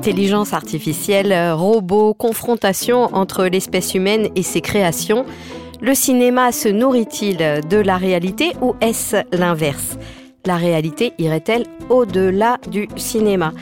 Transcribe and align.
Intelligence 0.00 0.54
artificielle, 0.54 1.52
robots, 1.52 2.14
confrontation 2.14 3.14
entre 3.14 3.44
l'espèce 3.44 3.92
humaine 3.92 4.30
et 4.34 4.42
ses 4.42 4.62
créations. 4.62 5.26
Le 5.82 5.94
cinéma 5.94 6.52
se 6.52 6.70
nourrit-il 6.70 7.36
de 7.36 7.76
la 7.76 7.98
réalité 7.98 8.54
ou 8.62 8.74
est-ce 8.80 9.16
l'inverse? 9.36 9.98
La 10.46 10.56
réalité 10.56 11.12
irait-elle 11.18 11.66
au-delà 11.90 12.56
du 12.70 12.88
cinéma? 12.96 13.52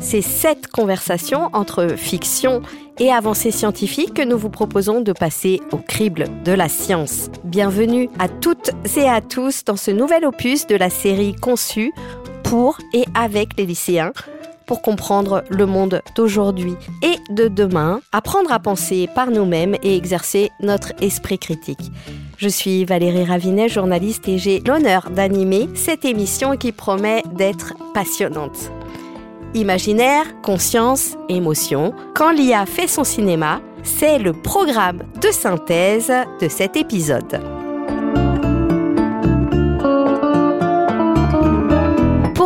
C'est 0.00 0.22
cette 0.22 0.68
conversation 0.68 1.50
entre 1.52 1.88
fiction 1.96 2.62
et 3.00 3.10
avancée 3.10 3.50
scientifique 3.50 4.14
que 4.14 4.22
nous 4.22 4.38
vous 4.38 4.50
proposons 4.50 5.00
de 5.00 5.12
passer 5.12 5.60
au 5.72 5.78
crible 5.78 6.26
de 6.44 6.52
la 6.52 6.68
science. 6.68 7.28
Bienvenue 7.42 8.08
à 8.20 8.28
toutes 8.28 8.70
et 8.96 9.08
à 9.08 9.20
tous 9.20 9.64
dans 9.64 9.76
ce 9.76 9.90
nouvel 9.90 10.24
opus 10.24 10.68
de 10.68 10.76
la 10.76 10.90
série 10.90 11.34
conçue 11.34 11.92
pour 12.44 12.78
et 12.94 13.04
avec 13.16 13.58
les 13.58 13.66
lycéens 13.66 14.12
pour 14.68 14.82
comprendre 14.82 15.42
le 15.50 15.66
monde 15.66 16.02
d'aujourd'hui 16.14 16.74
et 17.02 17.16
de 17.32 17.48
demain, 17.48 18.00
apprendre 18.12 18.52
à 18.52 18.60
penser 18.60 19.08
par 19.12 19.32
nous-mêmes 19.32 19.74
et 19.82 19.96
exercer 19.96 20.50
notre 20.60 20.92
esprit 21.02 21.38
critique. 21.38 21.90
Je 22.36 22.48
suis 22.48 22.84
Valérie 22.84 23.24
Ravinet, 23.24 23.68
journaliste, 23.68 24.28
et 24.28 24.38
j'ai 24.38 24.60
l'honneur 24.60 25.10
d'animer 25.10 25.68
cette 25.74 26.04
émission 26.04 26.56
qui 26.56 26.70
promet 26.70 27.24
d'être 27.34 27.74
passionnante. 27.94 28.70
Imaginaire, 29.54 30.40
conscience, 30.42 31.16
émotion, 31.28 31.94
quand 32.14 32.30
l'IA 32.30 32.66
fait 32.66 32.86
son 32.86 33.02
cinéma, 33.02 33.60
c'est 33.82 34.18
le 34.18 34.34
programme 34.34 35.02
de 35.20 35.32
synthèse 35.32 36.12
de 36.40 36.48
cet 36.48 36.76
épisode. 36.76 37.57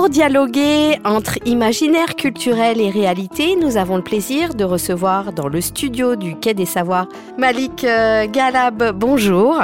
Pour 0.02 0.10
dialoguer 0.10 0.98
entre 1.04 1.38
imaginaire 1.46 2.16
culturel 2.16 2.80
et 2.80 2.90
réalité, 2.90 3.54
nous 3.54 3.76
avons 3.76 3.94
le 3.94 4.02
plaisir 4.02 4.52
de 4.52 4.64
recevoir 4.64 5.32
dans 5.32 5.46
le 5.46 5.60
studio 5.60 6.16
du 6.16 6.34
Quai 6.34 6.54
des 6.54 6.66
Savoirs 6.66 7.06
Malik 7.38 7.84
euh, 7.84 8.26
Galab. 8.26 8.98
Bonjour. 8.98 9.60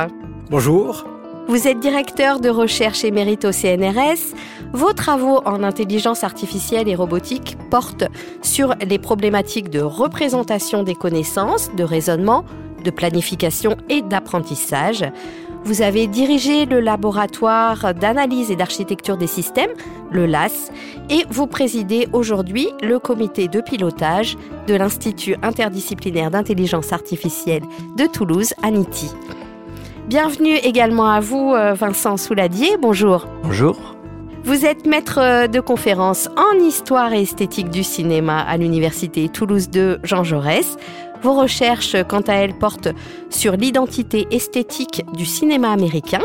Bonjour. 0.48 1.04
Vous 1.48 1.66
êtes 1.66 1.80
directeur 1.80 2.38
de 2.38 2.50
recherche 2.50 3.02
émérite 3.02 3.46
au 3.46 3.50
CNRS. 3.50 4.36
Vos 4.72 4.92
travaux 4.92 5.40
en 5.44 5.64
intelligence 5.64 6.22
artificielle 6.22 6.88
et 6.88 6.94
robotique 6.94 7.58
portent 7.68 8.06
sur 8.40 8.76
les 8.88 9.00
problématiques 9.00 9.70
de 9.70 9.80
représentation 9.80 10.84
des 10.84 10.94
connaissances, 10.94 11.74
de 11.74 11.82
raisonnement, 11.82 12.44
de 12.84 12.92
planification 12.92 13.76
et 13.88 14.02
d'apprentissage. 14.02 15.04
Vous 15.68 15.82
avez 15.82 16.06
dirigé 16.06 16.64
le 16.64 16.80
laboratoire 16.80 17.92
d'analyse 17.92 18.50
et 18.50 18.56
d'architecture 18.56 19.18
des 19.18 19.26
systèmes, 19.26 19.68
le 20.10 20.24
LAS, 20.24 20.72
et 21.10 21.26
vous 21.28 21.46
présidez 21.46 22.08
aujourd'hui 22.14 22.68
le 22.82 22.98
comité 22.98 23.48
de 23.48 23.60
pilotage 23.60 24.38
de 24.66 24.74
l'Institut 24.74 25.36
interdisciplinaire 25.42 26.30
d'intelligence 26.30 26.94
artificielle 26.94 27.64
de 27.98 28.06
Toulouse, 28.06 28.54
ANITI. 28.62 29.10
Bienvenue 30.06 30.56
également 30.56 31.10
à 31.10 31.20
vous, 31.20 31.52
euh, 31.52 31.74
Vincent 31.74 32.16
Souladier. 32.16 32.78
Bonjour. 32.80 33.28
Bonjour. 33.42 33.98
Vous 34.44 34.64
êtes 34.64 34.86
maître 34.86 35.48
de 35.48 35.60
conférence 35.60 36.30
en 36.38 36.58
histoire 36.58 37.12
et 37.12 37.20
esthétique 37.20 37.68
du 37.68 37.84
cinéma 37.84 38.40
à 38.40 38.56
l'université 38.56 39.28
Toulouse 39.28 39.68
2 39.68 39.98
Jean 40.04 40.24
Jaurès. 40.24 40.78
Vos 41.22 41.34
recherches, 41.34 41.96
quant 42.08 42.20
à 42.20 42.34
elles, 42.34 42.54
portent 42.54 42.88
sur 43.30 43.56
l'identité 43.56 44.26
esthétique 44.30 45.04
du 45.14 45.26
cinéma 45.26 45.70
américain, 45.70 46.22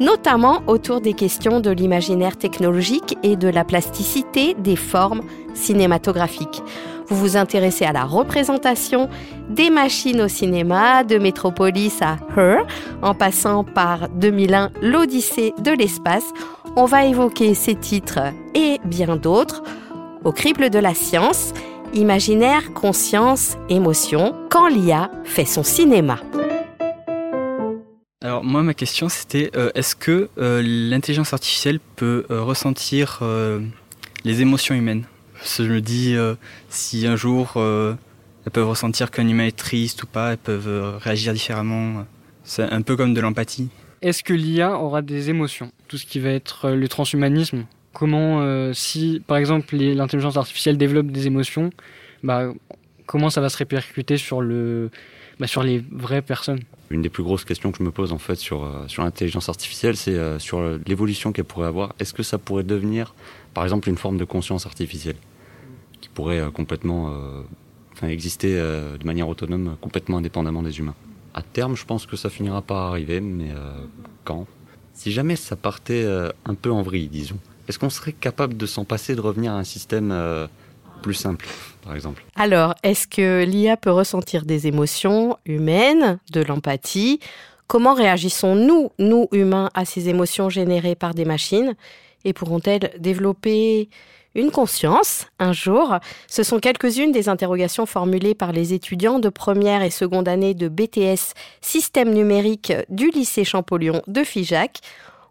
notamment 0.00 0.62
autour 0.66 1.00
des 1.00 1.12
questions 1.12 1.60
de 1.60 1.70
l'imaginaire 1.70 2.36
technologique 2.36 3.16
et 3.22 3.36
de 3.36 3.48
la 3.48 3.64
plasticité 3.64 4.54
des 4.54 4.76
formes 4.76 5.22
cinématographiques. 5.54 6.62
Vous 7.06 7.16
vous 7.16 7.36
intéressez 7.36 7.84
à 7.84 7.92
la 7.92 8.04
représentation 8.04 9.08
des 9.50 9.70
machines 9.70 10.22
au 10.22 10.28
cinéma, 10.28 11.04
de 11.04 11.18
Metropolis 11.18 12.00
à 12.00 12.16
Her, 12.36 12.66
en 13.02 13.14
passant 13.14 13.62
par 13.62 14.08
2001, 14.08 14.70
l'Odyssée 14.80 15.52
de 15.62 15.70
l'espace. 15.70 16.24
On 16.76 16.86
va 16.86 17.04
évoquer 17.04 17.54
ces 17.54 17.74
titres 17.74 18.32
et 18.54 18.80
bien 18.84 19.16
d'autres 19.16 19.62
au 20.24 20.32
crible 20.32 20.70
de 20.70 20.78
la 20.78 20.94
science 20.94 21.52
imaginaire, 21.94 22.72
conscience, 22.72 23.56
émotion, 23.68 24.34
quand 24.50 24.68
l'IA 24.68 25.10
fait 25.24 25.44
son 25.44 25.62
cinéma. 25.62 26.18
Alors 28.20 28.42
moi 28.42 28.62
ma 28.62 28.72
question 28.72 29.10
c'était 29.10 29.50
euh, 29.54 29.70
est-ce 29.74 29.94
que 29.94 30.30
euh, 30.38 30.62
l'intelligence 30.64 31.34
artificielle 31.34 31.78
peut 31.94 32.24
euh, 32.30 32.42
ressentir 32.42 33.22
les 34.24 34.40
émotions 34.40 34.74
humaines? 34.74 35.04
Je 35.44 35.64
me 35.64 35.80
dis 35.80 36.16
si 36.70 37.06
un 37.06 37.16
jour 37.16 37.52
elles 37.56 38.52
peuvent 38.52 38.68
ressentir 38.68 39.10
qu'un 39.10 39.28
humain 39.28 39.46
est 39.46 39.56
triste 39.56 40.02
ou 40.04 40.06
pas, 40.06 40.32
elles 40.32 40.38
peuvent 40.38 40.96
réagir 40.98 41.34
différemment. 41.34 42.06
C'est 42.44 42.62
un 42.62 42.80
peu 42.80 42.96
comme 42.96 43.12
de 43.12 43.20
l'empathie. 43.20 43.68
Est-ce 44.00 44.22
que 44.22 44.32
l'IA 44.32 44.78
aura 44.78 45.02
des 45.02 45.28
émotions? 45.28 45.70
Tout 45.88 45.98
ce 45.98 46.06
qui 46.06 46.18
va 46.18 46.30
être 46.30 46.70
le 46.70 46.88
transhumanisme, 46.88 47.66
comment, 47.94 48.42
euh, 48.42 48.72
si 48.74 49.22
par 49.26 49.38
exemple 49.38 49.74
l'intelligence 49.76 50.36
artificielle 50.36 50.76
développe 50.76 51.06
des 51.06 51.26
émotions, 51.26 51.70
bah, 52.22 52.52
comment 53.06 53.30
ça 53.30 53.40
va 53.40 53.48
se 53.48 53.56
répercuter 53.56 54.18
sur, 54.18 54.42
le, 54.42 54.90
bah, 55.40 55.46
sur 55.46 55.62
les 55.62 55.82
vraies 55.90 56.20
personnes? 56.20 56.60
Une 56.90 57.00
des 57.00 57.08
plus 57.08 57.22
grosses 57.22 57.44
questions 57.44 57.72
que 57.72 57.78
je 57.78 57.82
me 57.82 57.90
pose 57.90 58.12
en 58.12 58.18
fait 58.18 58.34
sur, 58.34 58.64
euh, 58.64 58.86
sur 58.88 59.02
l'intelligence 59.02 59.48
artificielle, 59.48 59.96
c'est 59.96 60.14
euh, 60.14 60.38
sur 60.38 60.60
l'évolution 60.86 61.32
qu'elle 61.32 61.46
pourrait 61.46 61.68
avoir. 61.68 61.94
Est-ce 61.98 62.12
que 62.12 62.22
ça 62.22 62.36
pourrait 62.36 62.64
devenir, 62.64 63.14
par 63.54 63.64
exemple, 63.64 63.88
une 63.88 63.96
forme 63.96 64.18
de 64.18 64.24
conscience 64.24 64.66
artificielle 64.66 65.16
qui 66.02 66.10
pourrait 66.10 66.42
complètement 66.52 67.10
exister 68.02 68.52
de 68.54 69.06
manière 69.06 69.26
autonome, 69.26 69.76
complètement 69.80 70.18
indépendamment 70.18 70.62
des 70.62 70.78
humains? 70.78 70.94
À 71.32 71.40
terme, 71.40 71.74
je 71.74 71.86
pense 71.86 72.04
que 72.04 72.16
ça 72.16 72.28
finira 72.28 72.60
par 72.60 72.76
arriver, 72.76 73.22
mais 73.22 73.48
quand? 74.24 74.46
Si 74.92 75.12
jamais 75.12 75.34
ça 75.34 75.56
partait 75.56 76.06
un 76.44 76.54
peu 76.54 76.70
en 76.70 76.82
vrille, 76.82 77.08
disons 77.08 77.38
est-ce 77.68 77.78
qu'on 77.78 77.90
serait 77.90 78.12
capable 78.12 78.56
de 78.56 78.66
s'en 78.66 78.84
passer, 78.84 79.14
de 79.14 79.20
revenir 79.20 79.52
à 79.52 79.56
un 79.56 79.64
système 79.64 80.10
euh, 80.12 80.46
plus 81.02 81.14
simple, 81.14 81.46
par 81.82 81.94
exemple? 81.94 82.24
Alors, 82.36 82.74
est-ce 82.82 83.06
que 83.06 83.44
l'IA 83.44 83.76
peut 83.76 83.90
ressentir 83.90 84.44
des 84.44 84.66
émotions 84.66 85.36
humaines, 85.46 86.18
de 86.32 86.42
l'empathie? 86.42 87.20
Comment 87.66 87.94
réagissons-nous, 87.94 88.90
nous 88.98 89.28
humains, 89.32 89.70
à 89.74 89.84
ces 89.84 90.08
émotions 90.08 90.50
générées 90.50 90.94
par 90.94 91.14
des 91.14 91.24
machines? 91.24 91.74
Et 92.24 92.32
pourront-elles 92.32 92.92
développer 92.98 93.88
une 94.34 94.50
conscience? 94.50 95.26
Un 95.38 95.52
jour 95.52 95.96
Ce 96.28 96.42
sont 96.42 96.58
quelques-unes 96.58 97.12
des 97.12 97.28
interrogations 97.28 97.86
formulées 97.86 98.34
par 98.34 98.52
les 98.52 98.74
étudiants 98.74 99.18
de 99.18 99.28
première 99.28 99.82
et 99.82 99.90
seconde 99.90 100.28
année 100.28 100.54
de 100.54 100.68
BTS 100.68 101.34
Système 101.60 102.12
numérique 102.12 102.72
du 102.88 103.10
lycée 103.10 103.44
Champollion 103.44 104.02
de 104.06 104.24
Figeac. 104.24 104.80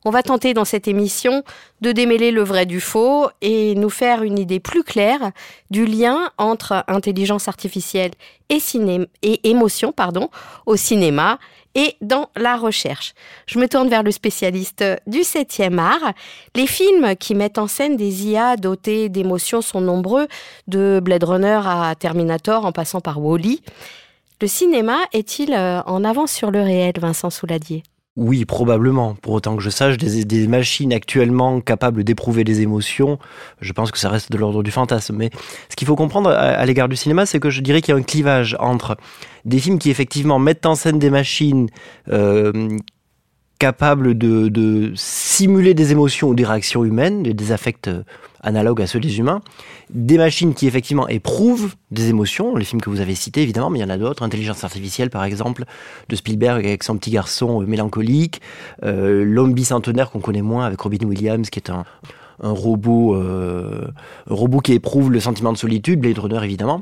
On 0.06 0.10
va 0.10 0.22
tenter 0.22 0.54
dans 0.54 0.66
cette 0.66 0.88
émission 0.88 1.44
de 1.82 1.92
démêler 1.92 2.32
le 2.32 2.44
vrai 2.44 2.66
du 2.66 2.82
faux 2.82 3.30
et 3.42 3.74
nous 3.76 3.90
faire 3.90 4.24
une 4.24 4.38
idée 4.38 4.60
plus 4.60 4.84
claire 4.84 5.32
du 5.72 5.86
lien 5.86 6.30
entre 6.38 6.84
intelligence 6.88 7.48
artificielle 7.48 8.12
et, 8.50 9.50
émotion 9.50 9.92
pardon, 9.92 10.30
au 10.66 10.76
cinéma 10.76 11.40
et 11.76 11.96
dans 12.02 12.30
la 12.36 12.56
recherche. 12.56 13.14
Je 13.48 13.58
me 13.58 13.68
tourne 13.68 13.90
vers 13.90 14.04
le 14.04 14.12
spécialiste 14.12 14.84
du 15.08 15.20
7e 15.20 15.80
art. 15.80 16.14
Les 16.54 16.68
films 16.68 17.16
qui 17.16 17.34
mettent 17.34 17.58
en 17.58 17.68
scène 17.68 17.98
des 17.98 18.28
IA 18.28 18.58
dotés 18.58 19.10
d'émotions 19.10 19.62
sont 19.62 19.82
nombreux, 19.82 20.28
de 20.68 21.00
Blade 21.02 21.24
Runner 21.24 21.62
à 21.66 21.96
Terminator 21.98 22.66
en 22.66 22.72
passant 22.72 23.02
par 23.02 23.20
Wally. 23.22 23.62
-E. 23.66 23.72
Le 24.42 24.48
cinéma 24.48 24.98
est-il 25.14 25.54
euh, 25.54 25.82
en 25.86 26.04
avance 26.04 26.32
sur 26.32 26.52
le 26.52 26.62
réel, 26.62 26.94
Vincent 27.00 27.30
Souladier? 27.30 27.84
Oui, 28.16 28.46
probablement. 28.46 29.16
Pour 29.16 29.34
autant 29.34 29.56
que 29.56 29.64
je 29.64 29.72
sache, 29.72 29.98
des, 29.98 30.48
machines 30.48 30.94
actuellement 30.94 31.62
capables 31.62 32.04
d'éprouver 32.04 32.44
des 32.44 32.62
émotions, 32.62 33.18
je 33.60 33.74
pense 33.74 33.92
que 33.92 33.98
ça 33.98 34.10
reste 34.10 34.32
de 34.32 34.38
l'ordre 34.38 34.62
du 34.62 34.70
fantasme. 34.70 35.16
Mais 35.18 35.32
ce 35.70 35.76
qu'il 35.76 35.88
faut 35.88 35.96
comprendre 35.96 36.30
à, 36.30 36.64
l'égard 36.66 36.90
du 36.90 36.96
cinéma, 36.96 37.26
c'est 37.26 37.40
que 37.40 37.50
je 37.50 37.62
dirais 37.62 37.82
qu'il 37.82 37.94
y 37.94 37.98
a 37.98 38.00
un 38.00 38.04
clivage 38.04 38.56
entre 38.60 38.98
des 39.46 39.58
films 39.58 39.80
qui 39.80 39.90
effectivement 39.90 40.38
mettent 40.38 40.68
en 40.68 40.76
scène 40.76 41.00
des 41.00 41.10
machines 41.10 41.70
euh, 42.10 42.78
capables 43.60 44.18
de, 44.18 44.92
simuler 44.96 45.74
des 45.74 45.92
émotions 45.92 46.30
ou 46.30 46.36
des 46.36 46.46
réactions 46.46 46.84
humaines, 46.84 47.24
des 47.24 47.52
affects 47.52 47.88
euh, 47.88 48.04
analogues 48.42 48.82
à 48.82 48.88
ceux 48.88 49.00
des 49.00 49.20
humains, 49.20 49.42
des 49.90 50.18
machines 50.18 50.54
qui 50.54 50.68
effectivement 50.68 51.08
éprouvent 51.08 51.76
des 51.92 52.10
émotions, 52.10 52.56
les 52.56 52.66
films 52.66 52.82
que 52.82 52.90
vous 52.90 53.00
avez 53.00 53.16
cités 53.16 53.42
évidemment, 53.42 53.70
mais 53.70 53.80
il 53.80 53.82
y 53.82 53.86
en 53.86 53.90
a 53.90 53.98
d'autres, 53.98 54.24
Intelligence 54.24 54.64
artificielle 54.64 55.10
par 55.10 55.24
exemple, 55.24 55.64
de 56.10 56.16
Spielberg 56.16 56.66
avec 56.66 56.84
son 56.84 56.98
petit 56.98 57.12
garçon 57.12 57.62
euh, 57.62 57.66
mélancolique, 57.66 58.42
euh, 58.84 59.24
L'homme 59.24 59.54
bicentenaire 59.54 60.12
qu'on 60.12 60.20
connaît 60.20 60.42
moins 60.42 60.66
avec 60.66 60.82
Robin 60.82 61.06
Williams 61.06 61.50
qui 61.50 61.60
est 61.60 61.70
un, 61.70 61.86
un 62.42 62.52
robot, 62.52 63.16
euh, 63.16 63.88
robot 64.28 64.60
qui 64.60 64.74
éprouve 64.74 65.12
le 65.12 65.20
sentiment 65.20 65.54
de 65.54 65.58
solitude, 65.58 66.00
Blade 66.00 66.18
Runner 66.18 66.40
évidemment. 66.44 66.82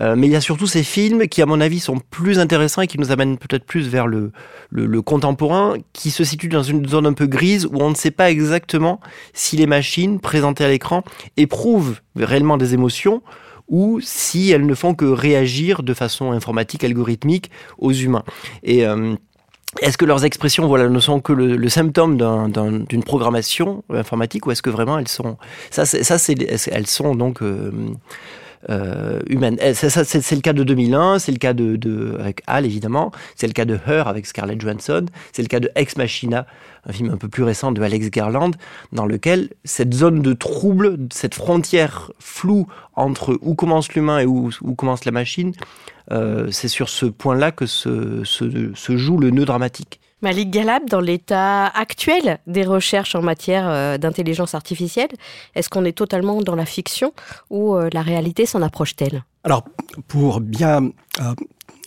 Euh, 0.00 0.16
mais 0.16 0.26
il 0.26 0.32
y 0.32 0.36
a 0.36 0.40
surtout 0.40 0.66
ces 0.66 0.82
films 0.82 1.26
qui, 1.28 1.42
à 1.42 1.46
mon 1.46 1.60
avis, 1.60 1.80
sont 1.80 1.98
plus 2.10 2.38
intéressants 2.38 2.82
et 2.82 2.86
qui 2.86 2.98
nous 2.98 3.12
amènent 3.12 3.38
peut-être 3.38 3.64
plus 3.64 3.88
vers 3.88 4.06
le, 4.06 4.32
le, 4.70 5.02
contemporain, 5.02 5.76
qui 5.92 6.10
se 6.10 6.24
situe 6.24 6.48
dans 6.48 6.62
une 6.62 6.88
zone 6.88 7.06
un 7.06 7.12
peu 7.12 7.26
grise 7.26 7.66
où 7.66 7.76
on 7.80 7.90
ne 7.90 7.94
sait 7.94 8.10
pas 8.10 8.30
exactement 8.30 9.00
si 9.32 9.56
les 9.56 9.66
machines 9.66 10.20
présentées 10.20 10.64
à 10.64 10.68
l'écran 10.68 11.02
éprouvent 11.36 12.00
réellement 12.16 12.56
des 12.56 12.74
émotions 12.74 13.22
ou 13.68 14.00
si 14.02 14.50
elles 14.50 14.66
ne 14.66 14.74
font 14.74 14.94
que 14.94 15.04
réagir 15.04 15.82
de 15.82 15.94
façon 15.94 16.32
informatique, 16.32 16.84
algorithmique 16.84 17.50
aux 17.78 17.92
humains. 17.92 18.24
Et 18.62 18.86
euh, 18.86 19.14
est-ce 19.80 19.98
que 19.98 20.04
leurs 20.04 20.24
expressions 20.24 20.66
voilà, 20.66 20.88
ne 20.88 21.00
sont 21.00 21.20
que 21.20 21.32
le, 21.32 21.68
symptôme 21.68 22.16
d'une 22.88 23.02
programmation 23.02 23.84
informatique 23.90 24.46
ou 24.46 24.50
est-ce 24.50 24.62
que 24.62 24.70
vraiment 24.70 24.98
elles 24.98 25.08
sont 25.08 25.36
ça, 25.70 25.84
ça 25.84 26.16
elles 26.70 26.86
sont 26.86 27.14
donc 27.14 27.42
euh, 27.42 27.70
euh, 28.70 29.20
humaine. 29.28 29.58
C'est, 29.74 29.90
c'est, 29.90 30.34
le 30.34 30.40
cas 30.40 30.52
de 30.52 30.62
2001, 30.62 31.18
c'est 31.18 31.32
le 31.32 31.38
cas 31.38 31.52
de, 31.52 31.76
de 31.76 32.16
avec 32.18 32.42
Hal 32.46 32.64
évidemment, 32.64 33.12
c'est 33.36 33.46
le 33.46 33.52
cas 33.52 33.64
de 33.64 33.78
Her 33.86 34.08
avec 34.08 34.26
Scarlett 34.26 34.60
Johansson, 34.60 35.06
c'est 35.32 35.42
le 35.42 35.48
cas 35.48 35.60
de 35.60 35.70
Ex 35.74 35.96
Machina, 35.96 36.46
un 36.86 36.92
film 36.92 37.10
un 37.10 37.16
peu 37.16 37.28
plus 37.28 37.42
récent 37.42 37.72
de 37.72 37.82
Alex 37.82 38.10
Garland, 38.10 38.52
dans 38.92 39.06
lequel 39.06 39.50
cette 39.64 39.92
zone 39.92 40.22
de 40.22 40.32
trouble, 40.32 40.96
cette 41.12 41.34
frontière 41.34 42.10
floue 42.18 42.66
entre 42.94 43.38
où 43.42 43.54
commence 43.54 43.92
l'humain 43.92 44.20
et 44.20 44.26
où 44.26 44.50
commence 44.76 45.04
la 45.04 45.12
machine, 45.12 45.52
euh, 46.12 46.50
c'est 46.50 46.68
sur 46.68 46.88
ce 46.88 47.06
point-là 47.06 47.52
que 47.52 47.66
se, 47.66 48.24
se, 48.24 48.72
se 48.74 48.96
joue 48.96 49.18
le 49.18 49.30
nœud 49.30 49.44
dramatique. 49.44 50.00
Malik 50.24 50.50
Galab, 50.50 50.88
dans 50.88 51.00
l'état 51.00 51.66
actuel 51.66 52.38
des 52.46 52.64
recherches 52.64 53.14
en 53.14 53.20
matière 53.20 53.68
euh, 53.68 53.98
d'intelligence 53.98 54.54
artificielle, 54.54 55.10
est-ce 55.54 55.68
qu'on 55.68 55.84
est 55.84 55.92
totalement 55.92 56.40
dans 56.40 56.54
la 56.54 56.64
fiction 56.64 57.12
ou 57.50 57.76
euh, 57.76 57.90
la 57.92 58.00
réalité 58.00 58.46
s'en 58.46 58.62
approche-t-elle? 58.62 59.22
Alors, 59.44 59.66
pour 60.08 60.40
bien 60.40 60.92
euh, 61.20 61.34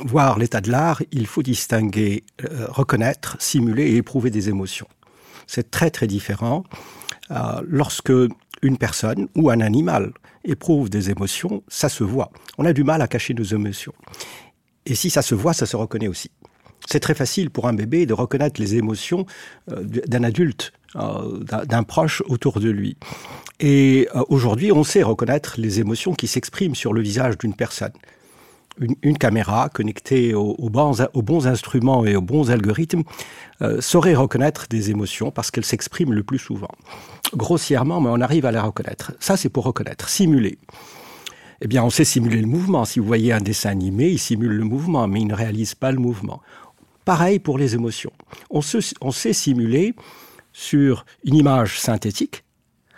voir 0.06 0.38
l'état 0.38 0.62
de 0.62 0.70
l'art, 0.70 1.02
il 1.12 1.26
faut 1.26 1.42
distinguer, 1.42 2.24
reconnaître, 2.70 3.38
simuler 3.40 3.86
et 3.94 3.96
éprouver 3.96 4.30
des 4.30 4.50
émotions. 4.50 4.88
C'est 5.48 5.72
très 5.72 5.90
très 5.90 6.06
différent. 6.06 6.64
Lorsque 7.68 8.14
une 8.62 8.78
personne 8.78 9.28
ou 9.36 9.50
un 9.50 9.62
animal 9.62 10.12
éprouve 10.44 10.90
des 10.90 11.10
émotions, 11.10 11.64
ça 11.68 11.90
se 11.90 12.04
voit. 12.04 12.32
On 12.58 12.66
a 12.66 12.74
du 12.74 12.84
mal 12.84 13.02
à 13.02 13.08
cacher 13.08 13.34
nos 13.34 13.44
émotions. 13.44 13.94
Et 14.86 14.96
si 14.96 15.10
ça 15.10 15.22
se 15.22 15.36
voit, 15.36 15.54
ça 15.54 15.66
se 15.66 15.76
reconnaît 15.76 16.08
aussi. 16.08 16.32
C'est 16.86 17.02
très 17.02 17.16
facile 17.16 17.50
pour 17.50 17.68
un 17.68 17.74
bébé 17.74 18.06
de 18.06 18.14
reconnaître 18.14 18.62
les 18.62 18.76
émotions 18.76 19.26
euh, 19.72 19.84
d'un 19.84 20.24
adulte, 20.24 20.72
euh, 20.96 21.40
d'un 21.66 21.84
proche 21.84 22.24
autour 22.28 22.60
de 22.60 22.70
lui. 22.70 22.98
Et 23.60 24.08
euh, 24.16 24.24
aujourd'hui, 24.30 24.72
on 24.72 24.84
sait 24.84 25.04
reconnaître 25.04 25.56
les 25.58 25.80
émotions 25.80 26.14
qui 26.14 26.28
s'expriment 26.28 26.76
sur 26.76 26.94
le 26.94 27.02
visage 27.02 27.38
d'une 27.38 27.56
personne. 27.56 27.92
Une, 29.02 29.18
caméra 29.18 29.70
connectée 29.70 30.36
aux, 30.36 30.70
bons, 30.70 31.48
instruments 31.48 32.06
et 32.06 32.16
aux 32.16 32.22
bons 32.22 32.52
algorithmes 32.52 33.04
saurait 33.80 34.14
reconnaître 34.14 34.68
des 34.70 34.92
émotions 34.92 35.32
parce 35.32 35.50
qu'elles 35.50 35.66
s'expriment 35.66 36.14
le 36.14 36.24
plus 36.24 36.38
souvent. 36.38 36.70
Grossièrement, 37.36 38.00
mais 38.02 38.10
on 38.12 38.22
arrive 38.22 38.46
à 38.46 38.52
les 38.52 38.60
reconnaître. 38.60 39.14
Ça, 39.20 39.36
c'est 39.36 39.50
pour 39.50 39.64
reconnaître. 39.64 40.10
Simuler 40.10 40.60
eh 41.62 41.68
bien, 41.68 41.84
on 41.84 41.90
sait 41.90 42.04
simuler 42.04 42.42
le 42.42 42.48
mouvement. 42.48 42.86
Si 42.86 43.00
vous 43.00 43.08
voyez 43.08 43.34
un 43.34 43.42
dessin 43.42 43.70
animé, 43.70 44.10
il 44.10 44.20
simule 44.20 44.52
le 44.52 44.64
mouvement, 44.64 45.08
mais 45.08 45.22
il 45.22 45.28
ne 45.28 45.34
réalise 45.34 45.76
pas 45.76 45.92
le 45.92 45.98
mouvement. 45.98 46.42
Pareil 47.06 47.40
pour 47.40 47.58
les 47.58 47.74
émotions. 47.74 48.12
On, 48.50 48.62
sait 48.62 49.34
simuler 49.34 49.96
sur 50.54 51.06
une 51.24 51.36
image 51.36 51.80
synthétique, 51.80 52.44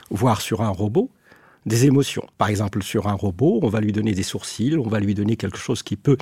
voire 0.09 0.41
sur 0.41 0.61
un 0.61 0.69
robot, 0.69 1.09
des 1.65 1.85
émotions. 1.85 2.25
Par 2.37 2.49
exemple, 2.49 2.81
sur 2.83 3.07
un 3.07 3.13
robot, 3.13 3.59
on 3.63 3.69
va 3.69 3.81
lui 3.81 3.91
donner 3.91 4.13
des 4.13 4.23
sourcils, 4.23 4.77
on 4.77 4.87
va 4.87 4.99
lui 4.99 5.13
donner 5.13 5.35
quelque 5.35 5.57
chose 5.57 5.83
qui 5.83 5.95
peut 5.95 6.17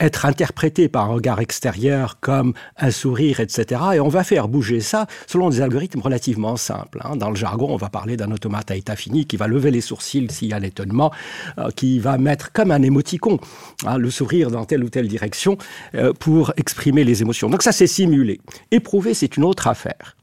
être 0.00 0.26
interprété 0.26 0.88
par 0.88 1.04
un 1.04 1.14
regard 1.14 1.40
extérieur 1.40 2.18
comme 2.20 2.52
un 2.76 2.90
sourire, 2.90 3.40
etc. 3.40 3.80
Et 3.94 4.00
on 4.00 4.08
va 4.08 4.24
faire 4.24 4.48
bouger 4.48 4.80
ça 4.80 5.06
selon 5.26 5.48
des 5.50 5.60
algorithmes 5.60 6.00
relativement 6.00 6.56
simples. 6.56 7.00
Hein. 7.04 7.16
Dans 7.16 7.30
le 7.30 7.36
jargon, 7.36 7.68
on 7.70 7.76
va 7.76 7.88
parler 7.88 8.16
d'un 8.16 8.30
automate 8.30 8.70
à 8.70 8.76
état 8.76 8.96
fini 8.96 9.26
qui 9.26 9.36
va 9.36 9.46
lever 9.46 9.70
les 9.70 9.80
sourcils 9.80 10.30
s'il 10.30 10.48
y 10.48 10.52
a 10.52 10.58
l'étonnement, 10.58 11.12
euh, 11.58 11.70
qui 11.70 11.98
va 11.98 12.18
mettre 12.18 12.52
comme 12.52 12.70
un 12.70 12.82
émoticon 12.82 13.38
hein, 13.86 13.98
le 13.98 14.10
sourire 14.10 14.50
dans 14.50 14.64
telle 14.64 14.84
ou 14.84 14.90
telle 14.90 15.08
direction 15.08 15.56
euh, 15.94 16.12
pour 16.12 16.52
exprimer 16.56 17.04
les 17.04 17.22
émotions. 17.22 17.48
Donc 17.48 17.62
ça, 17.62 17.72
c'est 17.72 17.86
simulé. 17.86 18.40
Éprouver, 18.70 19.14
c'est 19.14 19.36
une 19.36 19.44
autre 19.44 19.66
affaire. 19.66 20.16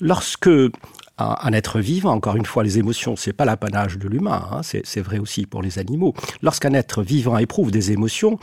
Lorsque 0.00 0.50
un 1.18 1.52
être 1.52 1.80
vivant. 1.80 2.12
Encore 2.12 2.36
une 2.36 2.46
fois, 2.46 2.64
les 2.64 2.78
émotions, 2.78 3.16
c'est 3.16 3.32
pas 3.32 3.44
l'apanage 3.44 3.98
de 3.98 4.08
l'humain, 4.08 4.48
hein, 4.50 4.60
c'est 4.62 5.00
vrai 5.00 5.18
aussi 5.18 5.46
pour 5.46 5.62
les 5.62 5.78
animaux. 5.78 6.14
Lorsqu'un 6.42 6.72
être 6.74 7.02
vivant 7.02 7.38
éprouve 7.38 7.70
des 7.70 7.92
émotions, 7.92 8.38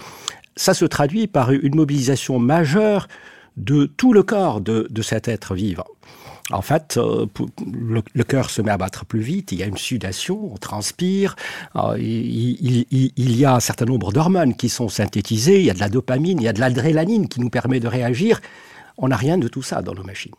ça 0.56 0.73
se 0.73 0.85
traduit 0.85 1.27
par 1.27 1.51
une 1.51 1.75
mobilisation 1.75 2.39
majeure 2.39 3.07
de 3.57 3.85
tout 3.85 4.13
le 4.13 4.23
corps 4.23 4.62
de, 4.62 5.01
cet 5.01 5.27
être 5.27 5.56
vivant. 5.56 5.88
En 6.51 6.62
fait, 6.62 6.97
euh, 6.97 7.27
le, 7.65 8.23
cœur 8.23 8.50
se 8.50 8.62
met 8.62 8.71
à 8.71 8.77
battre 8.77 9.06
plus 9.06 9.21
vite, 9.21 9.51
il 9.53 9.59
y 9.59 9.63
a 9.63 9.68
une 9.68 9.77
sudation, 9.77 10.51
on 10.53 10.57
transpire, 10.57 11.35
euh, 11.77 11.95
il, 11.97 12.85
il, 12.91 13.38
y 13.38 13.45
a 13.45 13.56
un 13.56 13.59
certain 13.62 13.85
nombre 13.85 14.12
d'hormones 14.12 14.56
qui 14.56 14.68
sont 14.68 14.89
synthétisées, 14.89 15.59
il 15.59 15.65
y 15.65 15.69
a 15.69 15.73
de 15.73 15.79
la 15.79 15.88
dopamine, 15.88 16.41
il 16.41 16.44
y 16.44 16.50
a 16.50 16.53
de 16.53 16.59
l'adrénaline 16.59 17.29
qui 17.29 17.39
nous 17.39 17.50
permet 17.50 17.79
de 17.79 17.88
réagir. 17.88 18.41
On 18.97 19.09
n'a 19.09 19.15
rien 19.15 19.38
de 19.38 19.47
tout 19.47 19.63
ça 19.63 19.81
dans 19.81 19.94
nos 19.94 20.03
machines. 20.03 20.33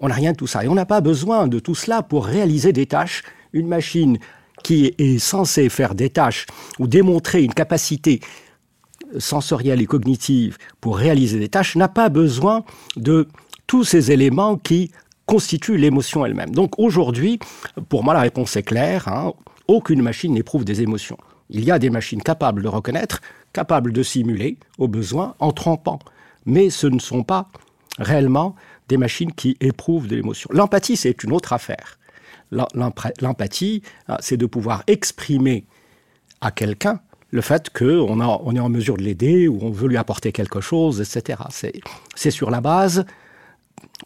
On 0.00 0.08
n'a 0.08 0.14
rien 0.14 0.32
de 0.32 0.36
tout 0.36 0.46
ça. 0.46 0.64
Et 0.64 0.68
on 0.68 0.74
n'a 0.74 0.86
pas 0.86 1.00
besoin 1.00 1.48
de 1.48 1.58
tout 1.58 1.74
cela 1.74 2.02
pour 2.02 2.26
réaliser 2.26 2.72
des 2.72 2.86
tâches. 2.86 3.22
Une 3.52 3.66
machine 3.66 4.18
qui 4.62 4.94
est 4.98 5.18
censée 5.18 5.68
faire 5.68 5.94
des 5.94 6.10
tâches 6.10 6.46
ou 6.78 6.86
démontrer 6.86 7.42
une 7.42 7.54
capacité 7.54 8.20
sensorielle 9.18 9.80
et 9.80 9.86
cognitive 9.86 10.58
pour 10.80 10.98
réaliser 10.98 11.38
des 11.38 11.48
tâches 11.48 11.76
n'a 11.76 11.88
pas 11.88 12.08
besoin 12.08 12.64
de 12.96 13.28
tous 13.66 13.84
ces 13.84 14.12
éléments 14.12 14.56
qui 14.56 14.90
constituent 15.26 15.76
l'émotion 15.76 16.24
elle-même. 16.24 16.50
Donc 16.50 16.78
aujourd'hui, 16.78 17.38
pour 17.88 18.04
moi, 18.04 18.14
la 18.14 18.20
réponse 18.20 18.56
est 18.56 18.62
claire. 18.62 19.08
Hein. 19.08 19.32
aucune 19.68 20.02
machine 20.02 20.32
n'éprouve 20.32 20.64
des 20.64 20.82
émotions. 20.82 21.18
Il 21.50 21.64
y 21.64 21.70
a 21.70 21.78
des 21.78 21.90
machines 21.90 22.22
capables 22.22 22.62
de 22.62 22.68
reconnaître, 22.68 23.20
capables 23.52 23.92
de 23.92 24.02
simuler, 24.02 24.58
au 24.78 24.88
besoin, 24.88 25.34
en 25.38 25.52
trompant. 25.52 25.98
Mais 26.44 26.70
ce 26.70 26.86
ne 26.86 26.98
sont 26.98 27.22
pas 27.22 27.48
réellement 27.98 28.54
des 28.88 28.96
machines 28.96 29.32
qui 29.32 29.56
éprouvent 29.60 30.06
de 30.06 30.16
l'émotion. 30.16 30.48
L'empathie, 30.52 30.96
c'est 30.96 31.22
une 31.22 31.32
autre 31.32 31.52
affaire. 31.52 31.98
L'empathie, 32.52 33.82
ah, 34.08 34.18
c'est 34.20 34.36
de 34.36 34.46
pouvoir 34.46 34.84
exprimer 34.86 35.64
à 36.40 36.50
quelqu'un 36.50 37.00
le 37.30 37.40
fait 37.40 37.70
qu'on 37.70 38.20
on 38.20 38.54
est 38.54 38.60
en 38.60 38.68
mesure 38.68 38.96
de 38.96 39.02
l'aider 39.02 39.48
ou 39.48 39.58
on 39.62 39.70
veut 39.70 39.88
lui 39.88 39.96
apporter 39.96 40.30
quelque 40.30 40.60
chose, 40.60 41.00
etc. 41.00 41.40
C'est 42.14 42.30
sur 42.30 42.50
la 42.50 42.60
base, 42.60 43.04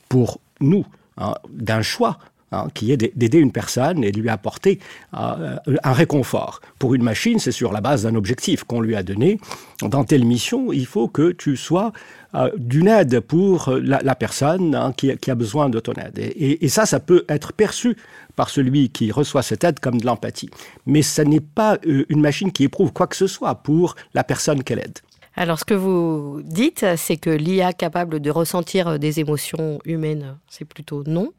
pour 0.09 0.41
nous, 0.61 0.87
hein, 1.19 1.35
d'un 1.51 1.83
choix 1.83 2.19
Hein, 2.53 2.67
qui 2.75 2.91
est 2.91 2.97
d'aider 2.97 3.39
une 3.39 3.53
personne 3.53 4.03
et 4.03 4.11
de 4.11 4.21
lui 4.21 4.29
apporter 4.29 4.81
euh, 5.15 5.57
un 5.85 5.93
réconfort. 5.93 6.61
Pour 6.81 6.97
une 6.97 7.05
machine, 7.05 7.39
c'est 7.39 7.53
sur 7.53 7.73
la 7.73 7.81
base 7.81 8.03
d'un 8.03 8.17
objectif 8.17 8.65
qu'on 8.65 8.81
lui 8.81 8.97
a 8.97 9.05
donné. 9.05 9.39
Dans 9.83 10.03
telle 10.03 10.25
mission, 10.25 10.73
il 10.73 10.87
faut 10.87 11.07
que 11.07 11.31
tu 11.31 11.57
sois 11.57 11.93
euh, 12.35 12.51
d'une 12.57 12.87
aide 12.87 13.21
pour 13.21 13.71
la, 13.71 14.15
personne 14.15 14.75
hein, 14.75 14.93
qui, 14.97 15.11
a 15.11 15.35
besoin 15.35 15.69
de 15.69 15.81
ton 15.81 15.93
aide. 15.95 16.19
Et, 16.19 16.69
ça, 16.69 16.87
ça 16.87 17.01
peut 17.01 17.25
être 17.29 17.53
perçu 17.53 17.97
par 18.37 18.51
celui 18.51 18.91
qui 18.91 19.11
reçoit 19.11 19.43
cette 19.43 19.65
aide 19.65 19.81
comme 19.81 20.01
de 20.01 20.07
l'empathie. 20.07 20.49
Mais 20.87 21.03
ce 21.03 21.23
n'est 21.23 21.41
pas 21.41 21.79
euh, 21.87 22.07
une 22.09 22.21
machine 22.21 22.53
qui 22.53 22.65
éprouve 22.65 22.93
quoi 22.93 23.07
que 23.07 23.17
ce 23.17 23.27
soit 23.27 23.57
pour 23.57 23.97
la 24.15 24.23
personne 24.23 24.63
qu'elle 24.63 24.79
aide. 24.79 24.99
Alors, 25.35 25.59
ce 25.59 25.65
que 25.65 25.75
vous 25.75 26.41
dites, 26.45 26.85
c'est 26.97 27.17
que 27.17 27.31
l'IA 27.31 27.73
capable 27.73 28.21
de 28.21 28.31
ressentir 28.31 28.99
des 28.99 29.21
émotions 29.21 29.79
humaines, 29.85 30.37
c'est 30.49 30.65
plutôt 30.65 31.03
non. 31.07 31.33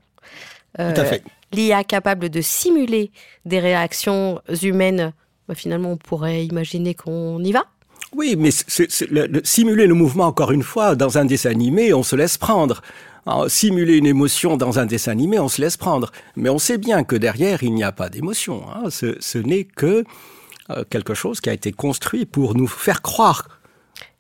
Euh, 0.79 0.93
Tout 0.93 1.01
à 1.01 1.05
fait. 1.05 1.23
L'IA 1.53 1.83
capable 1.83 2.29
de 2.29 2.41
simuler 2.41 3.11
des 3.45 3.59
réactions 3.59 4.41
humaines, 4.61 5.13
bah, 5.47 5.55
finalement, 5.55 5.91
on 5.91 5.97
pourrait 5.97 6.45
imaginer 6.45 6.95
qu'on 6.95 7.43
y 7.43 7.51
va 7.51 7.65
oui, 8.15 8.35
mais 8.37 8.51
simuler 9.43 9.87
le 9.87 9.93
mouvement, 9.93 10.25
encore 10.25 10.51
une 10.51 10.63
fois, 10.63 10.95
dans 10.95 11.17
un 11.17 11.25
dessin 11.25 11.49
animé, 11.49 11.93
on 11.93 12.03
se 12.03 12.15
laisse 12.15 12.37
prendre. 12.37 12.81
simuler 13.47 13.97
une 13.97 14.05
émotion 14.05 14.57
dans 14.57 14.79
un 14.79 14.85
dessin 14.85 15.13
animé, 15.13 15.39
on 15.39 15.47
se 15.47 15.61
laisse 15.61 15.77
prendre. 15.77 16.11
Mais 16.35 16.49
on 16.49 16.59
sait 16.59 16.77
bien 16.77 17.03
que 17.05 17.15
derrière, 17.15 17.63
il 17.63 17.73
n'y 17.73 17.83
a 17.83 17.93
pas 17.93 18.09
d'émotion. 18.09 18.63
Hein. 18.69 18.89
Ce, 18.89 19.37
n'est 19.37 19.63
que 19.63 20.03
euh, 20.69 20.83
quelque 20.89 21.13
chose 21.13 21.39
qui 21.39 21.49
a 21.49 21.53
été 21.53 21.71
construit 21.71 22.25
pour 22.25 22.55
nous 22.55 22.67
faire 22.67 23.01
croire 23.01 23.47